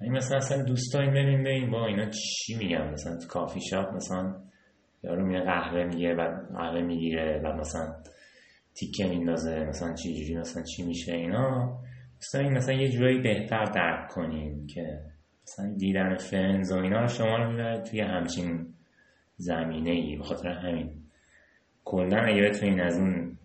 این 0.00 0.12
مثلا 0.12 0.36
اصلا 0.36 0.62
دوست 0.62 0.94
داریم 0.94 1.12
بریم 1.12 1.44
بریم 1.44 1.70
با 1.70 1.86
اینا 1.86 2.10
چی 2.10 2.54
میگن؟ 2.54 2.90
مثلا 2.92 3.16
تو 3.16 3.26
کافی 3.28 3.60
شاپ 3.60 3.94
مثلا 3.94 4.34
یارو 5.02 5.26
میگه 5.26 5.40
قهوه 5.40 5.84
میگه 5.84 6.14
بعد 6.14 6.48
قهوه 6.56 6.80
می‌گیره 6.82 7.40
بعد 7.44 7.54
مثلا 7.54 7.94
تیکه 8.74 9.06
میندازه 9.06 9.64
مثلا 9.64 9.94
چی 9.94 10.14
جوری 10.14 10.36
مثلا 10.36 10.62
چی 10.62 10.82
میشه 10.82 11.12
اینا. 11.12 11.78
مثلا 12.18 12.48
مثلا 12.48 12.74
یه 12.74 12.88
جورایی 12.88 13.20
بهتر 13.20 13.64
درک 13.64 14.08
کنیم 14.08 14.66
که 14.66 15.00
مثلا 15.42 15.74
دیدن 15.78 16.16
Friends 16.16 16.72
و 16.72 16.76
اینا 16.76 17.06
شما 17.06 17.36
رو 17.36 17.50
می‌بره 17.50 17.82
توی 17.82 18.00
همچین 18.00 18.74
زمینه 19.36 19.90
ای 19.90 20.16
به 20.16 20.24
خاطر 20.24 20.48
همین. 20.48 21.02
کلا 21.84 22.16
اگه 22.16 22.42
بتونین 22.42 22.80
از 22.80 22.98
اون 22.98 23.38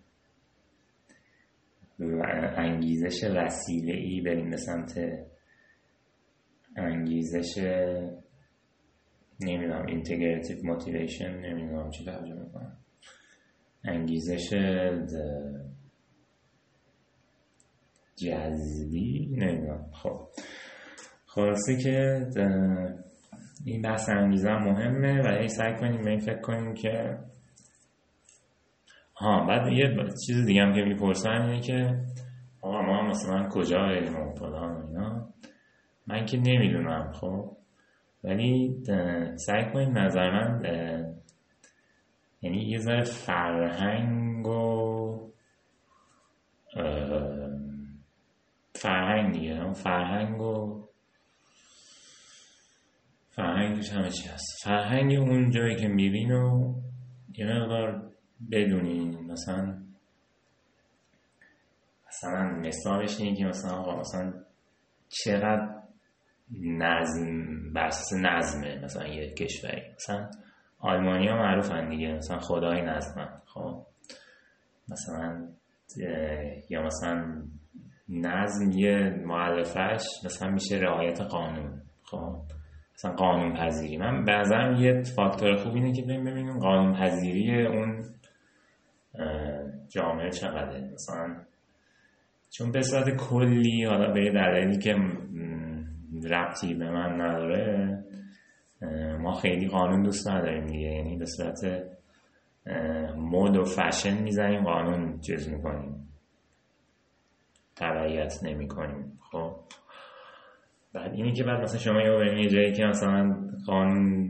انگیزش 2.56 3.24
وسیله 3.24 3.92
ای 3.92 4.20
بریم 4.20 4.50
به 4.50 4.56
سمت 4.56 5.00
انگیزش 6.76 7.58
نمی‌دونم 9.40 9.86
integrative 9.86 10.58
motivation 10.62 11.30
نمی‌دونم 11.30 11.90
چی 11.90 12.04
ترجمه 12.04 12.48
کنم. 12.54 12.77
انگیزش 13.84 14.54
جذبی 18.16 19.36
نمی‌دونم 19.36 19.90
خب. 19.92 20.20
خلاصه 21.26 21.76
که 21.76 22.26
این 23.64 23.82
بحث 23.82 24.08
انگیزه 24.08 24.50
مهمه 24.50 25.22
و 25.22 25.40
هی 25.40 25.48
سعی 25.48 25.74
کنیم 25.76 26.02
به 26.02 26.10
این 26.10 26.18
فکر 26.18 26.40
کنیم 26.40 26.74
که 26.74 27.18
ها 29.16 29.46
بعد 29.46 29.72
یه 29.72 29.96
چیز 30.26 30.46
دیگه 30.46 30.62
هم 30.62 30.74
که 30.74 30.80
می‌پرسن 30.80 31.28
اینه 31.30 31.60
که 31.60 32.00
آقا 32.62 32.82
ما 32.82 33.02
مثلا 33.02 33.48
کجا 33.48 33.78
بریم 33.78 34.16
و 34.16 34.34
فلان 34.34 34.86
اینا. 34.86 35.28
من 36.06 36.24
که 36.24 36.36
نمی‌دونم 36.36 37.12
خب. 37.12 37.56
ولی 38.24 38.82
سعی 39.36 39.72
کنیم 39.72 39.98
نظر 39.98 40.30
من 40.30 40.62
یعنی 42.42 42.62
یه 42.62 42.78
ذره 42.78 43.04
فرهنگ 43.04 44.46
و 44.46 45.32
فرهنگ 48.74 49.32
دیگه 49.32 49.72
فرهنگ 49.72 50.40
و 50.40 50.88
فرهنگش 53.30 53.92
همه 53.92 54.10
چی 54.10 54.28
هست. 54.28 54.64
فرهنگ 54.64 55.14
اون 55.14 55.50
جایی 55.50 55.76
که 55.76 55.88
میبین 55.88 56.32
و 56.32 56.74
یه 57.38 57.46
مقدار 57.46 58.10
بدونین 58.50 59.32
مثلا 59.32 59.78
مثلا 62.08 62.44
مثالش 62.44 63.20
اینه 63.20 63.36
که 63.36 63.44
مثلا 63.44 63.70
آقا 63.70 64.00
مثلا 64.00 64.32
چقدر 65.08 65.78
نظم 66.60 67.72
بر 67.72 67.90
نظمه 68.20 68.84
مثلا 68.84 69.06
یه 69.08 69.34
کشوری. 69.34 69.82
مثلا 69.96 70.30
آلمانی 70.80 71.28
ها 71.28 71.36
معروفن 71.36 71.88
دیگه. 71.88 72.12
مثلا 72.12 72.38
خدای 72.38 72.82
نظمن 72.82 73.28
خب. 73.46 73.82
مثلا 74.88 75.48
یا 76.70 76.82
مثلا 76.82 77.42
نظم 78.08 78.70
یه 78.70 79.22
معلفش 79.24 80.04
مثلا 80.24 80.50
میشه 80.50 80.76
رعایت 80.76 81.20
قانون. 81.20 81.82
خب. 82.02 82.36
مثلا 82.94 83.12
قانون 83.12 83.54
پذیری 83.54 83.96
من 83.96 84.24
بعضا 84.24 84.56
یه 84.78 85.02
فاکتور 85.16 85.56
خوب 85.56 85.74
اینه 85.74 85.92
که 85.92 86.02
ببینیم 86.02 86.58
قانون 86.58 86.94
پذیری 86.94 87.66
اون 87.66 88.04
جامعه 89.88 90.30
چقدره. 90.30 90.90
مثلا 90.94 91.36
چون 92.50 92.72
به 92.72 92.82
صورت 92.82 93.16
کلی 93.16 93.84
حالا 93.84 94.12
به 94.12 94.30
دلیلی 94.30 94.78
که 94.78 94.94
ربطی 96.30 96.74
به 96.74 96.90
من 96.90 97.20
نداره 97.20 97.98
ما 99.20 99.32
خیلی 99.32 99.68
قانون 99.68 100.02
دوست 100.02 100.28
نداریم 100.28 100.66
دیگه. 100.66 100.88
یعنی 100.88 101.16
به 101.16 101.24
صورت 101.26 101.84
مود 103.16 103.56
و 103.56 103.64
فشن 103.64 104.22
می‌زنیم 104.22 104.64
قانون 104.64 105.20
چیز 105.20 105.48
می‌کنیم. 105.48 106.08
تبعیت 107.76 108.34
نمی 108.42 108.68
کنیم 108.68 109.18
خب. 109.32 109.52
بعد 110.92 111.12
اینی 111.12 111.32
که 111.32 111.44
بعد 111.44 111.60
مثلا 111.62 111.78
شما 111.78 112.00
یه 112.00 112.42
یه 112.42 112.48
جایی 112.48 112.72
که 112.72 112.84
مثلا 112.84 113.36
قانون 113.66 114.28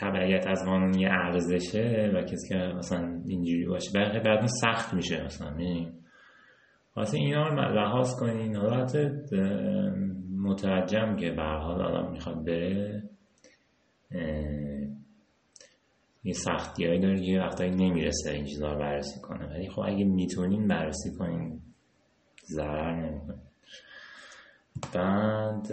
تبعیت 0.00 0.46
از 0.46 0.64
قانون 0.66 0.94
یه 0.94 1.08
ارزشه 1.10 2.12
و 2.14 2.22
کسی 2.22 2.48
که 2.48 2.54
مثلا 2.54 3.20
اینجوری 3.26 3.66
باشه 3.66 3.90
بعد 3.94 4.24
بعد 4.24 4.46
سخت 4.46 4.94
میشه 4.94 5.24
مثلا 5.24 5.56
واسه 6.96 7.18
اینا 7.18 7.48
رو 7.48 7.54
لحاظ 7.54 8.20
کنین. 8.20 8.56
حالت 8.56 8.96
مترجم 10.42 11.16
که 11.16 11.30
به 11.30 11.42
حال 11.42 11.82
آدم 11.82 12.10
می‌خواد 12.10 12.44
بره 12.44 13.02
یه 16.24 16.32
سختی 16.32 16.86
هایی 16.86 17.00
داره 17.00 17.20
یه 17.20 17.40
وقتایی 17.40 17.70
نمی‌رسه 17.70 18.30
این 18.30 18.44
چیزها 18.44 18.72
رو 18.72 18.78
بررسی 18.78 19.20
کنه. 19.20 19.46
ولی 19.46 19.70
خب 19.70 19.80
اگه 19.80 20.04
می‌تونین 20.04 20.68
بررسی 20.68 21.12
کنین 21.18 21.60
ضرر 22.46 22.94
نمی‌کنه. 22.94 23.42
بعد 24.92 25.66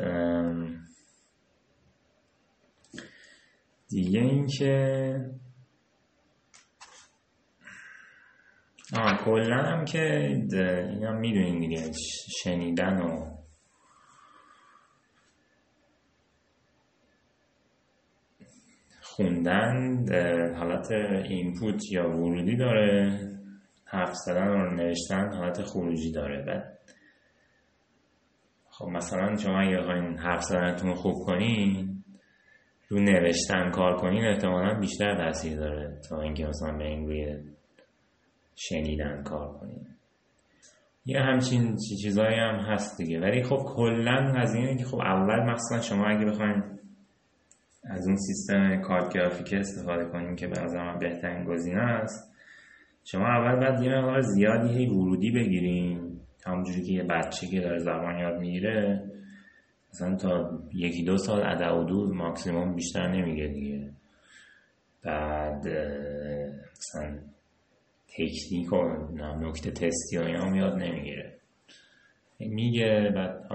دیگه 3.89 4.19
این 4.19 4.47
که 4.47 5.15
آه 8.97 9.17
کلا 9.25 9.63
هم 9.63 9.85
که 9.85 10.27
این 10.89 11.03
هم 11.03 11.19
می‌دونین 11.19 11.59
دیگه 11.59 11.91
شنیدن 12.43 13.01
و 13.01 13.40
خوندن 19.21 20.05
حالت 20.55 20.91
اینپوت 21.29 21.91
یا 21.91 22.09
ورودی 22.09 22.55
داره 22.55 23.19
حرف 23.85 24.13
زدن 24.13 24.47
و 24.47 24.75
نوشتن 24.75 25.33
حالت 25.33 25.61
خروجی 25.61 26.11
داره. 26.11 26.45
بعد 26.45 26.77
خب 28.69 28.85
مثلا 28.85 29.37
شما 29.37 29.59
اگه 29.59 29.77
بخواین 29.77 30.17
حرف 30.17 30.41
زدنتون 30.41 30.93
خوب 30.93 31.15
کنین 31.25 32.03
رو 32.87 32.99
نوشتن 32.99 33.71
کار 33.71 33.97
کنین 33.97 34.25
احتمالا 34.25 34.79
بیشتر 34.79 35.15
تاثیر 35.15 35.57
داره 35.57 35.99
تا 36.09 36.21
اینکه 36.21 36.45
مثلا 36.45 36.77
به 36.77 36.83
این 36.83 37.05
روی 37.05 37.37
شنیدن 38.55 39.23
کار 39.23 39.57
کنین. 39.57 39.87
یه 41.05 41.19
همچین 41.19 41.75
چیزهایی 42.01 42.39
هم 42.39 42.55
هست 42.55 42.97
دیگه. 42.97 43.19
ولی 43.19 43.43
خب 43.43 43.63
کلا 43.75 44.33
از 44.37 44.55
اینه 44.55 44.77
که 44.77 44.85
خب 44.85 44.99
اول 44.99 45.51
مثلا 45.51 45.81
شما 45.81 46.07
اگه 46.07 46.25
بخواین 46.25 46.63
از 47.83 48.07
اون 48.07 48.15
سیستم 48.15 48.81
کارت 48.81 49.13
گرافیک 49.13 49.53
استفاده 49.53 50.05
کنیم 50.05 50.35
که 50.35 50.47
به 50.47 50.61
من 50.61 50.99
بهترین 50.99 51.43
گزینه 51.43 51.81
است. 51.81 52.33
شما 53.03 53.27
اول 53.27 53.55
باید 53.55 53.83
یه 53.83 53.95
مقدار 53.95 54.21
زیادی 54.21 54.69
هی 54.69 54.87
ورودی 54.87 55.31
بگیریم 55.31 56.21
همونجوری 56.45 56.81
که 56.83 56.91
یه 56.91 57.03
بچه 57.03 57.47
که 57.47 57.61
داره 57.61 57.79
زبان 57.79 58.19
یاد 58.19 58.39
می‌گیره 58.39 59.03
مثلا 59.93 60.15
تا 60.15 60.59
یکی 60.73 61.03
دو 61.03 61.17
سال 61.17 61.43
ادا 61.43 61.81
و 61.81 61.83
دو 61.83 62.13
ماکسیموم 62.13 62.75
بیشتر 62.75 63.11
نمیگه 63.11 63.47
دیگه. 63.47 63.89
بعد 65.03 65.67
مثلا 66.77 67.17
تکنیک 68.07 68.73
و 68.73 68.77
نکته 69.39 69.71
تستی 69.71 70.17
و 70.17 70.21
اینا 70.21 70.57
یاد 70.57 70.73
نمی‌گیره. 70.73 71.37
میگه 72.39 73.11
بعد 73.15 73.47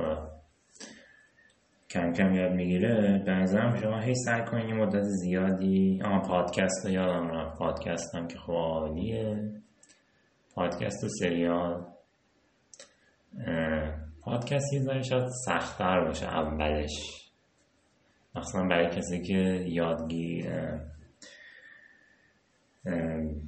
کم 1.90 2.12
کم 2.12 2.34
یاد 2.34 2.52
می‌گیره 2.52 3.22
به 3.26 3.32
نظرم 3.32 3.76
شما 3.76 4.00
هی 4.00 4.14
سعی 4.14 4.44
کنید 4.44 4.74
مدت 4.74 5.02
زیادی 5.02 6.00
آها 6.04 6.20
پادکست 6.20 6.86
رو 6.86 6.92
یادم 6.92 7.28
رفت 7.28 7.58
پادکست 7.58 8.14
هم 8.14 8.26
که 8.28 8.38
خب 8.38 8.52
عالیه. 8.52 9.52
پادکست 10.54 11.04
و 11.04 11.08
سریال 11.08 11.86
پادکست 14.20 14.72
یه 14.72 14.80
ذره 14.80 15.02
شاید 15.02 15.28
سختتر 15.46 16.04
باشه 16.04 16.26
اولش. 16.26 16.92
مخصوصا 18.34 18.62
برای 18.62 18.90
کسی 18.90 19.22
که 19.22 19.64
یادگی 19.66 20.44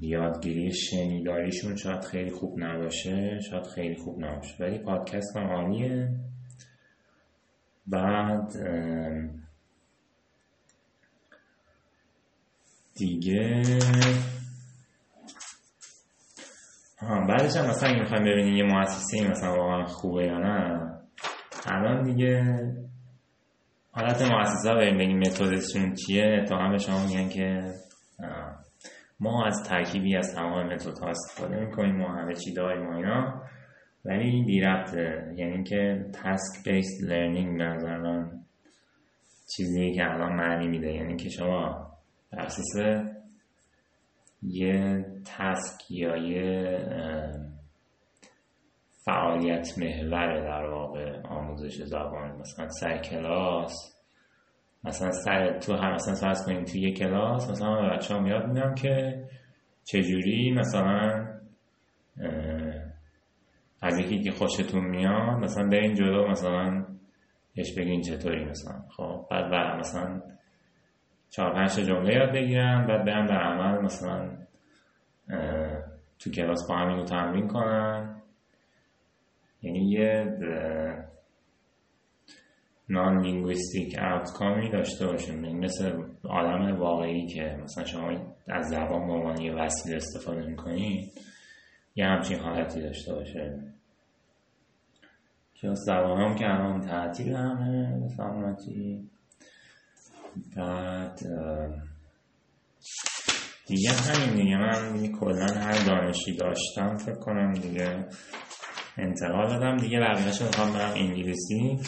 یادگیری 0.01 0.72
شنیداریشون 0.72 1.76
شاید 1.76 2.05
خیلی 2.05 2.30
خوب 2.30 2.59
نباشه 2.59 3.41
شاید 3.51 3.66
خیلی 3.66 3.95
خوب 3.95 4.24
نباشه. 4.24 4.64
ولی 4.64 4.78
پادکست 4.78 5.36
هم 5.36 5.47
عالیه. 5.47 6.09
بعد 7.91 8.53
دیگه 12.95 13.62
ها 16.99 17.26
بعدش 17.26 17.57
هم 17.57 17.66
مثلا 17.66 17.89
اگه 17.89 18.01
می‌خوایم 18.01 18.24
ببینیم 18.24 18.55
یه 18.55 18.64
مؤسسه 18.64 19.30
مثلا 19.30 19.57
واقعا 19.57 19.86
خوبه 19.86 20.24
یا 20.26 20.39
نه 20.39 20.80
الان 21.66 22.03
دیگه 22.03 22.45
حالت 23.93 24.22
مؤسسه 24.22 24.68
ها 24.68 24.74
بگیم 24.74 25.18
متدشون 25.18 25.95
چیه 25.95 26.45
تا 26.49 26.57
همه 26.57 26.78
شما 26.78 27.07
میگن 27.07 27.28
که 27.28 27.74
ما 29.20 29.47
از 29.47 29.62
ترکیبی 29.68 30.16
از 30.16 30.34
تمام 30.34 30.66
متد 30.72 30.99
ها 30.99 31.09
استفاده 31.09 31.57
می‌کنیم 31.57 31.97
ما 31.97 32.09
همه 32.12 32.34
چی 32.34 32.55
داریم 32.55 32.86
و 32.86 32.93
اینا. 32.97 33.43
ولی 34.09 34.44
بی 34.44 34.61
ربطه. 34.61 35.34
یعنی 35.36 35.64
که 35.64 36.06
task 36.12 36.64
based 36.64 37.02
learning 37.02 37.62
نظر 37.62 37.98
من 37.98 38.30
چیزی 39.56 39.92
که 39.92 40.11
الان 40.11 40.32
معنی 40.32 40.68
میده. 40.68 40.92
یعنی 40.92 41.16
که 41.16 41.28
شما 41.28 41.92
بر 42.32 42.48
یه 44.42 45.06
task 45.24 45.90
یا 45.90 46.16
یه 46.16 46.78
فعالیت 49.04 49.78
محور 49.78 50.40
در 50.40 50.64
واقع 50.64 51.20
آموزش 51.22 51.82
زبان 51.82 52.38
مثلا 52.40 52.68
سر 52.68 52.98
کلاس 52.98 53.72
مثلا 54.84 55.12
سر 55.12 55.59
تو 55.59 55.74
هم 55.74 55.94
مثلا 55.94 56.14
فرض 56.14 56.46
کنیم 56.46 56.64
تو 56.64 56.78
یه 56.78 56.92
کلاس 56.92 57.50
مثلا 57.50 57.96
بچه 57.96 58.14
ها 58.14 58.20
میاد 58.20 58.46
میدم 58.46 58.74
که 58.74 59.24
چجوری 59.84 60.52
مثلا 60.52 61.26
از 63.80 63.98
یکی 63.98 64.22
که 64.22 64.30
خوشتون 64.30 64.84
میاد 64.84 65.38
مثلا 65.38 65.68
برین 65.68 65.94
جلو 65.94 66.28
مثلا 66.28 66.84
بهش 67.56 67.78
بگین 67.78 68.00
چطوری 68.00 68.44
مثلا. 68.44 68.82
خب 68.96 69.26
بعد 69.30 69.50
بعد 69.50 69.78
مثلا 69.78 70.22
چهار 71.30 71.54
پنج 71.54 71.70
جمله 71.70 72.14
یاد 72.14 72.32
بگیرن 72.32 72.86
بعد 72.86 73.04
برن 73.04 73.26
در 73.26 73.42
عمل 73.42 73.82
مثلا 73.84 74.30
تو 76.18 76.30
کلاس 76.30 76.68
با 76.68 76.76
همین 76.76 76.96
رو 76.96 77.04
تمرین 77.04 77.48
کنن. 77.48 78.22
یعنی 79.62 79.90
یه 79.90 80.38
نان 82.88 83.20
لینگویستیک 83.20 83.98
آوتکامی 83.98 84.70
داشته 84.70 85.06
باشیم. 85.06 85.44
یعنی 85.44 85.58
مثل 85.58 86.02
آدم 86.28 86.76
واقعی 86.76 87.26
که 87.26 87.58
مثلا 87.62 87.84
شما 87.84 88.10
از 88.48 88.68
زبان 88.68 89.06
به 89.06 89.12
عنوان 89.12 89.50
وسیله 89.54 89.96
استفاده 89.96 90.46
می‌کنید 90.46 91.12
یه 91.97 92.07
همچین 92.07 92.39
حالتی 92.39 92.82
داشته 92.82 93.14
باشه. 93.14 93.59
که 95.55 95.74
زبان 95.74 96.20
هم 96.20 96.34
که 96.34 96.45
الان 96.45 96.80
تعطیل 96.80 97.34
همه 97.34 98.01
به 98.01 98.14
بعد 100.57 101.20
دیگه 103.66 103.91
همین 103.93 104.34
دیگه. 104.34 104.57
من 104.57 105.12
کلا 105.20 105.47
هر 105.47 105.86
دانشی 105.86 106.36
داشتم 106.36 106.97
فکر 106.97 107.18
کنم 107.18 107.53
دیگه 107.53 108.07
انتقال 108.99 109.49
دادم. 109.49 109.76
دیگه 109.76 110.01
بقیهش 110.01 110.43
می‌خوام 110.43 110.72
برم 110.72 110.93
انگلیسی. 110.97 111.78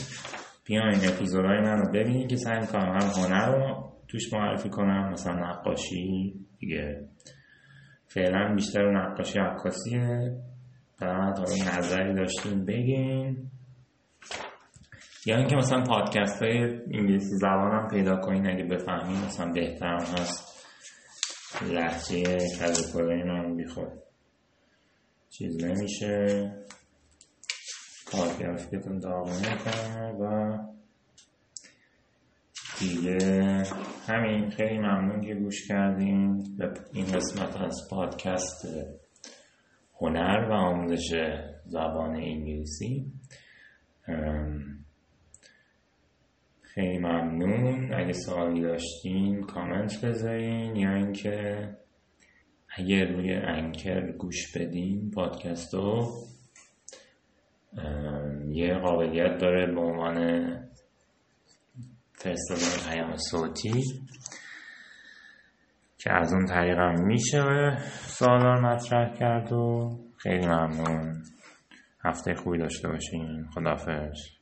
بیاین 0.64 1.08
اپیزودهای 1.08 1.60
من 1.60 1.78
رو 1.78 1.92
ببینید 1.92 2.30
که 2.30 2.36
سعی 2.36 2.60
می‌کنم 2.60 2.98
هم 3.00 3.22
هنر 3.22 3.46
رو 3.56 3.92
توش 4.08 4.32
معرفی 4.32 4.68
کنم 4.68 5.12
مثلا 5.12 5.34
نقاشی 5.34 6.34
دیگه 6.58 7.09
فعلا 8.14 8.54
بیشتر 8.54 8.90
نقاشی 8.90 9.38
عکاسیه. 9.38 10.36
بعد 11.00 11.38
حالا 11.38 11.78
نظری 11.78 12.14
داشتیم. 12.14 12.64
بگین. 12.64 13.50
یا 15.26 15.36
اینکه 15.36 15.56
مثلا 15.56 15.82
پادکست 15.82 16.42
های 16.42 16.58
انگلیسی 16.94 17.36
زبان 17.36 17.72
هم 17.72 17.88
پیدا 17.88 18.16
کنین 18.16 18.46
اگه 18.46 18.64
بفهمین 18.64 19.16
مثلا 19.26 19.52
بهتر 19.52 19.94
هست. 19.94 20.66
لحجه 21.62 22.22
کذا 22.60 23.04
من 23.04 23.56
بیخور 23.56 23.92
چیز 25.30 25.64
نمیشه. 25.64 26.52
کارگرفتون 28.12 28.98
داغونه 28.98 29.56
کنه 29.64 30.12
و 30.12 30.56
دیگه. 32.80 33.18
همین 34.06 34.50
خیلی 34.50 34.78
ممنون 34.78 35.20
که 35.20 35.34
گوش 35.34 35.68
کردین. 35.68 36.44
به 36.58 36.72
این 36.92 37.06
قسمت 37.06 37.60
از 37.60 37.88
پادکست 37.90 38.66
هنر 40.00 40.48
و 40.50 40.52
آموزش 40.52 41.14
زبان 41.66 42.16
انگلیسی. 42.16 43.12
خیلی 46.60 46.98
ممنون. 46.98 47.94
اگه 47.94 48.12
سوالی 48.12 48.60
داشتین 48.60 49.42
کامنت 49.42 50.04
بذارین. 50.04 50.76
یا 50.76 50.94
اینکه 50.94 51.68
اگه 52.76 53.04
روی 53.04 53.32
انکر 53.34 54.12
گوش 54.12 54.56
بدین 54.56 55.10
پادکست 55.10 55.74
رو 55.74 56.06
یه 58.48 58.74
قابلیت 58.74 59.38
داره 59.38 59.74
به 59.74 59.80
عنوان 59.80 60.69
فرستادن 62.22 62.90
پیام 62.90 63.16
صوتی 63.16 63.82
که 65.98 66.12
از 66.12 66.32
اون 66.32 66.46
طریق 66.46 66.78
هم 66.78 67.06
میشه 67.06 67.76
سوالا 68.06 68.60
مطرح 68.60 69.14
کرد 69.18 69.52
و 69.52 69.90
خیلی 70.16 70.46
ممنون. 70.46 71.22
هفته 72.04 72.34
خوبی 72.34 72.58
داشته 72.58 72.88
باشین. 72.88 73.46
خدافظ 73.54 74.39